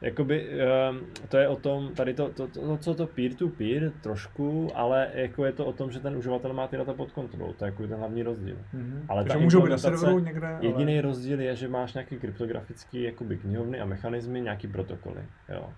[0.02, 0.98] Jakoby, uh,
[1.30, 5.46] to je o tom, tady to, to, to, to, co to peer-to-peer trošku, ale jako
[5.46, 7.88] je to o tom, že ten uživatel má ty data pod kontrolou, to je jako
[7.88, 8.58] ten hlavní rozdíl.
[8.74, 9.06] Mm-hmm.
[9.10, 11.02] Ale ta můžou být na serveru někde, Jediný ale...
[11.02, 15.70] rozdíl je, že máš nějaký kryptografický jakoby knihovny a mechanismy, nějaký protokoly, jo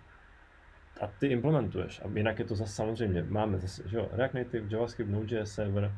[1.02, 2.02] a ty implementuješ.
[2.06, 5.92] A jinak je to zase samozřejmě, máme zase, že jo, React Native, JavaScript, Node.js server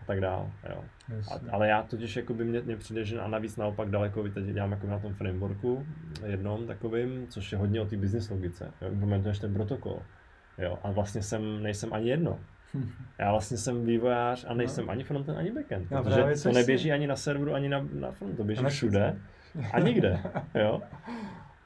[0.00, 0.84] a tak dál, jo.
[1.30, 4.44] A, ale já totiž jako by mě, mě přijde, že a navíc naopak daleko, teď
[4.44, 5.86] dělám jako na tom frameworku
[6.26, 10.02] jednom takovým, což je hodně o té business logice, jo, implementuješ ten protokol,
[10.58, 12.40] jo, a vlastně jsem, nejsem ani jedno.
[13.18, 14.92] Já vlastně jsem vývojář a nejsem no.
[14.92, 16.92] ani frontend, ani backend, protože to neběží si...
[16.92, 19.16] ani na serveru, ani na, na front, to běží všude
[19.72, 20.20] a nikde,
[20.54, 20.82] jo.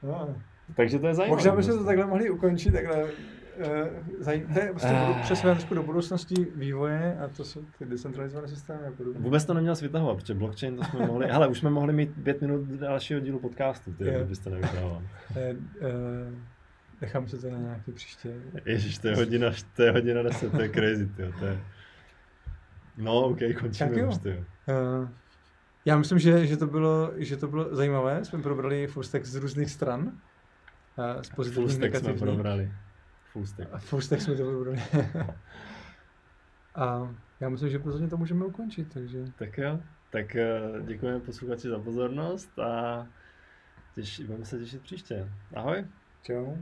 [0.03, 0.35] No.
[0.75, 1.37] Takže to je zajímavé.
[1.37, 3.05] Možná bychom to takhle mohli ukončit, takhle
[4.19, 8.87] zajím, to je prostě uh, přesvědčení do budoucnosti vývoje a to jsou ty decentralizované systémy
[8.87, 9.19] a podobně.
[9.19, 12.41] Vůbec to neměl vytahovat, protože blockchain to jsme mohli, hele, už jsme mohli mít pět
[12.41, 14.27] minut dalšího dílu podcastu, ty, yeah.
[14.27, 15.01] byste nevytahoval.
[15.35, 15.43] uh,
[17.01, 18.33] nechám se to na nějaký příště.
[18.65, 21.59] Ježíš, to je hodina, to je hodina deset, to je crazy, tyjo, to je...
[22.97, 24.37] No, ok, končíme už, tyjo.
[24.37, 25.09] Uh,
[25.85, 29.35] já myslím, že, že, to bylo, že to bylo zajímavé, jsme probrali full stack z
[29.35, 30.11] různých stran
[31.21, 32.71] z pozitivních Full stack jsme probrali.
[33.31, 33.69] Full stack.
[33.73, 34.83] A full stack jsme to probrali.
[36.75, 39.25] a já myslím, že pozorně to můžeme ukončit, takže...
[39.35, 43.07] Tak jo, tak eh, děkujeme posluchači za pozornost a
[43.95, 45.29] těší, budeme se těšit příště.
[45.55, 45.85] Ahoj.
[46.23, 46.55] Čau.